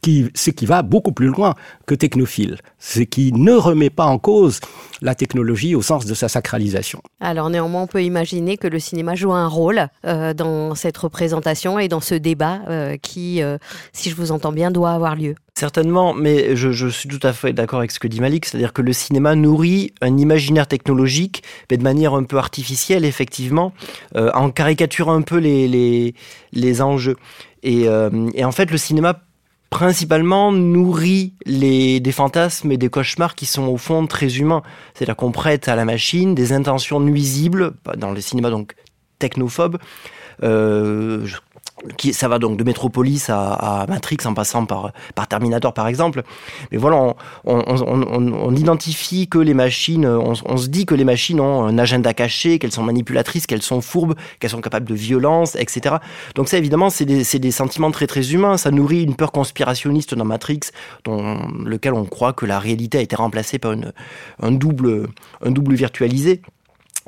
qui, 0.03 0.29
ce 0.35 0.51
qui 0.51 0.67
va 0.67 0.83
beaucoup 0.83 1.13
plus 1.13 1.29
loin 1.29 1.55
que 1.87 1.95
technophile, 1.95 2.59
ce 2.79 3.01
qui 3.01 3.33
ne 3.33 3.53
remet 3.53 3.91
pas 3.91 4.05
en 4.05 4.19
cause 4.19 4.61
la 5.03 5.15
technologie 5.15 5.75
au 5.75 5.83
sens 5.83 6.05
de 6.05 6.15
sa 6.15 6.29
sacralisation. 6.29 7.01
Alors 7.21 7.49
néanmoins, 7.49 7.83
on 7.83 7.87
peut 7.87 8.03
imaginer 8.03 8.57
que 8.57 8.69
le 8.69 8.79
cinéma 8.79 9.15
joue 9.15 9.33
un 9.33 9.47
rôle 9.47 9.89
euh, 10.05 10.35
dans 10.35 10.75
cette 10.75 10.99
représentation 10.99 11.79
et 11.79 11.89
dans 11.89 12.01
ce 12.01 12.15
débat 12.15 12.61
euh, 12.69 12.97
qui, 12.97 13.43
euh, 13.43 13.57
si 13.93 14.11
je 14.11 14.17
vous 14.17 14.33
entends 14.33 14.53
bien, 14.53 14.71
doit 14.71 14.91
avoir 14.91 15.17
lieu. 15.17 15.35
Certainement, 15.55 16.15
mais 16.15 16.57
je, 16.57 16.71
je 16.71 16.89
suis 16.89 17.09
tout 17.09 17.27
à 17.27 17.33
fait 17.33 17.53
d'accord 17.53 17.81
avec 17.81 17.91
ce 17.91 17.99
que 17.99 18.09
dit 18.09 18.21
Malik, 18.21 18.47
c'est-à-dire 18.47 18.73
que 18.73 18.83
le 18.83 18.93
cinéma 18.93 19.35
nourrit 19.35 19.93
un 20.01 20.17
imaginaire 20.17 20.67
technologique, 20.67 21.43
mais 21.71 21.77
de 21.77 21.83
manière 21.83 22.15
un 22.15 22.25
peu 22.25 22.39
artificielle, 22.39 23.05
effectivement, 23.05 23.73
euh, 24.17 24.31
en 24.35 24.51
caricaturant 24.51 25.15
un 25.15 25.23
peu 25.23 25.39
les, 25.39 25.69
les, 25.69 26.15
les 26.53 26.83
enjeux. 26.83 27.17
Et, 27.63 27.89
euh, 27.89 28.31
et 28.35 28.45
en 28.45 28.53
fait, 28.53 28.71
le 28.71 28.79
cinéma 28.79 29.21
principalement 29.71 30.51
nourrit 30.53 31.33
les, 31.47 32.01
des 32.01 32.13
fantasmes 32.13 32.73
et 32.73 32.77
des 32.77 32.91
cauchemars 32.91 33.37
qui 33.37 33.47
sont 33.47 33.69
au 33.69 33.77
fond 33.77 34.07
très 34.07 34.39
humains. 34.39 34.63
C'est-à-dire 34.95 35.17
qu'on 35.17 35.33
prête 35.33 35.69
à 35.69 35.77
la 35.77 35.85
machine 35.85 36.35
des 36.35 36.53
intentions 36.53 37.01
nuisibles, 37.01 37.73
dans 37.97 38.11
le 38.11 38.21
cinéma 38.21 38.51
donc 38.51 38.75
technophobe, 39.21 39.79
euh, 40.43 41.27
qui, 41.97 42.13
ça 42.13 42.29
va 42.29 42.39
donc 42.39 42.57
de 42.57 42.65
Metropolis 42.65 43.31
à, 43.31 43.87
Matrix 43.89 44.19
en 44.25 44.35
passant 44.35 44.67
par, 44.67 44.93
Terminator 45.29 45.73
par 45.73 45.87
exemple. 45.87 46.23
Mais 46.73 46.79
voilà, 46.79 47.15
on, 47.45 47.65
on 47.67 48.57
identifie 48.57 49.29
que 49.29 49.39
les 49.39 49.55
machines, 49.55 50.07
on, 50.07 50.57
se 50.57 50.69
dit 50.69 50.87
que 50.87 50.95
les 50.95 51.05
machines 51.05 51.41
ont 51.41 51.65
un 51.65 51.79
agenda 51.79 52.13
caché, 52.15 52.59
qu'elles 52.59 52.73
sont 52.73 52.83
manipulatrices, 52.83 53.47
qu'elles 53.47 53.63
sont 53.63 53.81
fourbes, 53.81 54.15
qu'elles 54.39 54.51
sont 54.51 54.61
capables 54.61 54.87
de 54.87 54.95
violence, 54.95 55.57
etc. 55.57 55.97
Donc 56.35 56.49
ça 56.49 56.59
évidemment, 56.59 56.91
c'est 56.91 57.05
des, 57.05 57.23
des, 57.39 57.51
sentiments 57.51 57.91
très 57.91 58.07
très 58.07 58.33
humains. 58.33 58.57
Ça 58.57 58.71
nourrit 58.71 59.03
une 59.03 59.15
peur 59.15 59.33
conspirationniste 59.33 60.15
dans 60.15 60.25
Matrix, 60.25 60.61
dans 61.05 61.39
lequel 61.65 61.95
on 61.95 62.05
croit 62.05 62.33
que 62.33 62.47
la 62.47 62.59
réalité 62.59 62.99
a 62.99 63.01
été 63.01 63.17
remplacée 63.17 63.59
par 63.59 63.73
une, 63.73 63.93
un, 64.43 64.53
double, 64.53 65.09
un 65.43 65.51
double 65.51 65.75
virtualisé. 65.75 66.43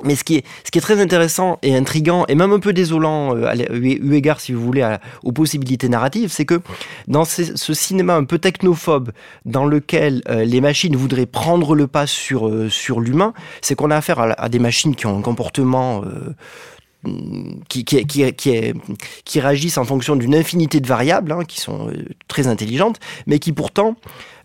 Mais 0.03 0.15
ce 0.15 0.23
qui, 0.23 0.37
est, 0.37 0.45
ce 0.65 0.71
qui 0.71 0.79
est 0.79 0.81
très 0.81 0.99
intéressant 0.99 1.59
et 1.61 1.75
intrigant, 1.75 2.25
et 2.27 2.35
même 2.35 2.51
un 2.51 2.59
peu 2.59 2.73
désolant, 2.73 3.37
euh, 3.37 3.53
eu 3.71 4.13
égard, 4.15 4.39
si 4.39 4.51
vous 4.51 4.61
voulez, 4.61 4.97
aux 5.23 5.31
possibilités 5.31 5.87
narratives, 5.87 6.31
c'est 6.31 6.45
que 6.45 6.61
dans 7.07 7.25
ce, 7.25 7.73
cinéma 7.73 8.15
un 8.15 8.23
peu 8.23 8.39
technophobe, 8.39 9.11
dans 9.45 9.65
lequel 9.65 10.21
euh, 10.29 10.45
les 10.45 10.61
machines 10.61 10.95
voudraient 10.95 11.27
prendre 11.27 11.75
le 11.75 11.87
pas 11.87 12.07
sur, 12.07 12.47
euh, 12.47 12.69
sur 12.69 12.99
l'humain, 12.99 13.33
c'est 13.61 13.75
qu'on 13.75 13.91
a 13.91 13.95
affaire 13.95 14.19
à, 14.19 14.31
à, 14.33 14.49
des 14.49 14.59
machines 14.59 14.95
qui 14.95 15.05
ont 15.05 15.17
un 15.17 15.21
comportement 15.21 16.03
euh, 16.03 16.33
qui, 17.69 17.83
qui, 17.85 18.05
qui, 18.05 18.33
qui, 19.25 19.39
réagissent 19.39 19.77
en 19.77 19.83
fonction 19.83 20.15
d'une 20.15 20.35
infinité 20.35 20.79
de 20.79 20.87
variables, 20.87 21.31
hein, 21.31 21.43
qui 21.45 21.59
sont 21.59 21.89
euh, 21.89 22.05
très 22.27 22.47
intelligentes, 22.47 22.99
mais 23.27 23.39
qui 23.39 23.51
pourtant 23.51 23.95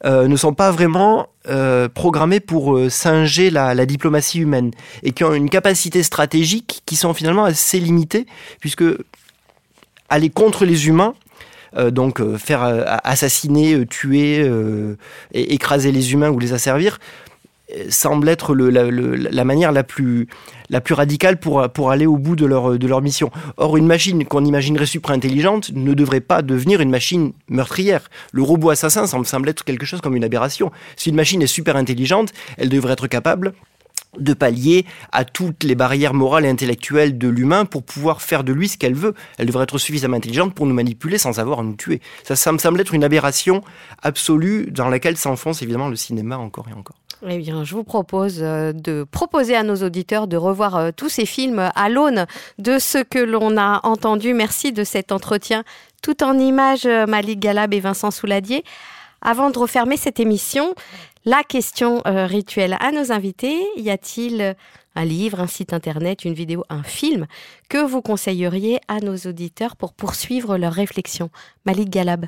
euh, 0.05 0.29
ne 0.29 0.37
sont 0.37 0.55
pas 0.55 0.71
vraiment 0.71 1.29
euh, 1.49 1.89
programmés 1.89 2.39
pour 2.39 2.77
euh, 2.77 2.89
singer 2.89 3.51
la, 3.51 3.85
diplomatie 3.85 4.39
humaine 4.39 4.71
et 5.03 5.11
qui 5.11 5.25
ont 5.25 5.35
une 5.35 5.51
capacité 5.51 6.05
stratégique 6.05 6.83
qui 6.87 6.95
sont 6.95 7.15
finalement 7.15 7.45
assez 7.45 7.81
limitées, 7.81 8.27
puisque 8.61 8.85
aller 10.09 10.31
contre 10.31 10.65
les 10.65 10.87
humains, 10.87 11.15
donc 11.91 12.23
faire 12.39 12.63
assassiner, 13.05 13.87
tuer, 13.87 14.51
écraser 15.35 15.93
les 15.93 16.13
humains 16.15 16.31
ou 16.31 16.39
les 16.39 16.55
asservir, 16.55 16.99
semble 17.91 18.29
être 18.31 18.55
le, 18.55 18.71
la, 18.71 19.45
manière 19.45 19.71
la 19.71 19.85
plus, 19.85 20.29
la 20.71 20.81
plus 20.81 20.95
radicale 20.95 21.39
pour, 21.39 21.69
pour 21.71 21.91
aller 21.91 22.07
au 22.07 22.17
bout 22.17 22.37
de 22.37 22.47
leur, 22.47 22.79
de 22.79 22.87
leur 22.87 23.03
mission. 23.03 23.31
Or, 23.57 23.77
une 23.77 23.87
machine 23.87 24.25
qu'on 24.25 24.45
imaginerait 24.45 24.87
super 24.87 25.11
intelligente 25.11 25.71
ne 25.75 25.95
devrait 25.95 26.21
pas 26.21 26.43
devenir 26.43 26.81
une 26.81 26.91
machine 26.91 27.33
meurtrière. 27.49 28.09
Le 28.33 28.43
robot 28.43 28.71
assassin 28.71 29.07
semble, 29.07 29.27
semble 29.27 29.49
être 29.49 29.65
quelque 29.65 29.87
chose 29.87 30.01
comme 30.01 30.17
une 30.17 30.25
aberration. 30.25 30.71
Si 30.97 31.11
une 31.11 31.17
machine 31.17 31.43
est 31.43 31.47
super 31.47 31.77
intelligente, 31.77 32.33
elle 32.57 32.69
devrait 32.69 32.93
être 32.93 33.07
capable 33.07 33.55
de 34.19 34.33
pallier 34.33 34.87
à 35.13 35.25
toutes 35.25 35.65
les 35.65 35.75
barrières 35.75 36.15
morales 36.15 36.45
et 36.45 36.49
intellectuelles 36.49 37.19
de 37.19 37.29
l'humain 37.29 37.65
pour 37.65 37.83
pouvoir 37.83 38.23
faire 38.23 38.43
de 38.43 38.53
lui 38.53 38.69
ce 38.69 38.79
qu'elle 38.79 38.95
veut. 38.95 39.15
Elle 39.37 39.47
devrait 39.47 39.65
être 39.65 39.79
suffisamment 39.79 40.17
intelligente 40.17 40.55
pour 40.55 40.67
nous 40.67 40.75
manipuler 40.75 41.19
sans 41.19 41.39
avoir 41.39 41.61
à 41.61 41.63
nous 41.63 41.77
tuer. 41.77 42.01
Ça, 42.25 42.37
ça 42.37 42.53
me 42.53 42.59
semble 42.59 42.81
être 42.81 42.95
une 42.95 43.05
aberration 43.05 43.63
absolue 44.03 44.71
dans 44.71 44.89
laquelle 44.89 45.17
s'enfonce 45.17 45.63
évidemment 45.63 45.89
le 45.89 45.97
cinéma 45.97 46.39
encore 46.39 46.67
et 46.71 46.73
encore. 46.73 46.97
Eh 47.27 47.39
bien, 47.39 47.65
je 47.65 47.75
vous 47.75 47.83
propose 47.83 48.39
euh, 48.41 48.73
de 48.73 49.05
proposer 49.11 49.57
à 49.57 49.65
nos 49.65 49.77
auditeurs 49.77 50.29
de 50.29 50.37
revoir 50.37 50.77
euh, 50.77 50.91
tous 50.97 51.09
ces 51.09 51.27
films 51.27 51.71
à 51.75 51.89
l'aune 51.89 52.27
de 52.59 52.79
ce 52.79 52.99
que 52.99 53.19
l'on 53.19 53.57
a 53.57 53.81
entendu. 53.83 54.35
Merci 54.35 54.73
de 54.73 54.85
cet 54.85 55.11
entretien 55.11 55.65
tout 56.01 56.23
en 56.23 56.39
images, 56.39 56.87
euh, 56.87 57.07
Malik 57.07 57.41
Galab 57.41 57.75
et 57.75 57.81
Vincent 57.81 58.13
Souladier. 58.13 58.63
Avant 59.21 59.51
de 59.51 59.59
refermer 59.59 59.97
cette 59.97 60.21
émission, 60.21 60.77
la 61.25 61.43
question 61.43 62.05
rituelle 62.05 62.77
à 62.79 62.93
nos 62.93 63.11
invités, 63.11 63.59
y 63.77 63.91
a-t-il 63.91 64.55
un 64.95 65.05
livre, 65.05 65.41
un 65.41 65.49
site 65.49 65.73
internet, 65.73 66.25
une 66.25 66.35
vidéo, 66.35 66.63
un 66.69 66.85
film 66.85 67.27
que 67.69 67.85
vous 67.85 68.01
conseilleriez 68.01 68.79
à 68.87 69.01
nos 69.01 69.17
auditeurs 69.17 69.75
pour 69.75 69.93
poursuivre 69.93 70.57
leur 70.57 70.73
réflexion 70.73 71.31
Malik 71.67 71.91
Galab 71.91 72.27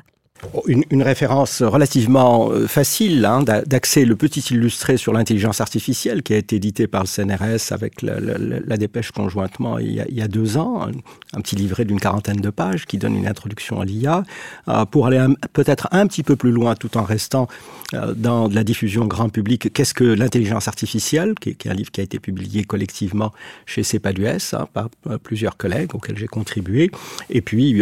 une, 0.67 1.03
référence 1.03 1.61
relativement 1.61 2.49
euh, 2.51 2.67
facile 2.67 3.25
hein, 3.25 3.43
le 3.43 4.13
petit 4.13 4.39
illustré 4.51 4.97
sur 4.97 5.13
l'intelligence 5.13 5.61
artificielle 5.61 6.23
qui 6.23 6.33
a 6.33 6.37
été 6.37 6.57
édité 6.57 6.87
par 6.87 7.03
le 7.03 7.07
CNRS 7.07 7.71
avec 7.71 8.01
la, 8.01 8.77
dépêche 8.77 9.11
conjointement 9.11 9.77
il 9.77 9.93
y, 9.93 10.21
a, 10.21 10.27
deux 10.27 10.57
ans, 10.57 10.87
un, 11.33 11.41
petit 11.41 11.55
livret 11.55 11.85
d'une 11.85 11.99
quarantaine 11.99 12.41
de 12.41 12.49
pages 12.49 12.85
qui 12.85 12.97
donne 12.97 13.15
une 13.15 13.27
introduction 13.27 13.79
à 13.79 13.85
l'IA, 13.85 14.23
euh, 14.67 14.85
pour 14.85 15.07
aller 15.07 15.23
peut-être 15.53 15.87
un 15.91 16.07
petit 16.07 16.23
peu 16.23 16.35
plus 16.35 16.51
loin 16.51 16.75
tout 16.75 16.97
en 16.97 17.03
restant 17.03 17.47
euh, 17.93 18.13
dans 18.15 18.47
la 18.47 18.63
diffusion 18.63 19.05
grand 19.05 19.29
public. 19.29 19.71
Qu'est-ce 19.73 19.93
que 19.93 20.03
l'intelligence 20.03 20.67
artificielle, 20.67 21.35
qui, 21.39 21.49
est 21.49 21.67
un 21.67 21.73
livre 21.73 21.91
qui 21.91 22.01
a 22.01 22.03
été 22.03 22.19
publié 22.19 22.63
collectivement 22.63 23.31
chez 23.65 23.83
CEPADUS 23.83 24.53
hein, 24.53 24.67
par 24.73 24.89
plusieurs 25.23 25.57
collègues 25.57 25.93
auxquels 25.93 26.17
j'ai 26.17 26.27
contribué, 26.27 26.91
et 27.29 27.41
puis 27.41 27.81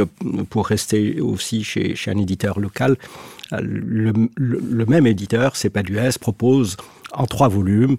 pour 0.50 0.68
rester 0.68 1.22
aussi 1.22 1.64
chez 1.64 1.96
un 2.08 2.18
éditeur 2.18 2.49
local, 2.58 2.96
le, 3.52 4.14
le, 4.38 4.60
le 4.60 4.86
même 4.86 5.06
éditeur, 5.06 5.56
CEPADUS, 5.56 6.18
propose 6.20 6.78
en 7.12 7.26
trois 7.26 7.48
volumes, 7.48 7.98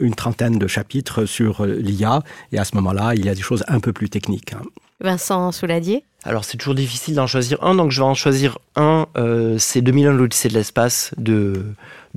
une 0.00 0.14
trentaine 0.14 0.58
de 0.58 0.66
chapitres 0.66 1.24
sur 1.24 1.64
l'IA. 1.64 2.22
Et 2.52 2.58
à 2.58 2.64
ce 2.64 2.74
moment-là, 2.76 3.14
il 3.14 3.24
y 3.24 3.28
a 3.28 3.34
des 3.34 3.40
choses 3.40 3.64
un 3.68 3.80
peu 3.80 3.92
plus 3.92 4.10
techniques. 4.10 4.52
Hein. 4.52 4.62
Vincent 5.00 5.52
Souladier? 5.52 6.04
Alors 6.24 6.44
c'est 6.44 6.56
toujours 6.56 6.74
difficile 6.74 7.14
d'en 7.14 7.28
choisir 7.28 7.62
un, 7.62 7.76
donc 7.76 7.92
je 7.92 8.00
vais 8.00 8.06
en 8.06 8.14
choisir 8.14 8.58
un. 8.74 9.06
Euh, 9.16 9.56
c'est 9.58 9.80
2001 9.80 10.12
l'Odyssée 10.12 10.48
de 10.48 10.54
l'espace 10.54 11.14
de, 11.16 11.64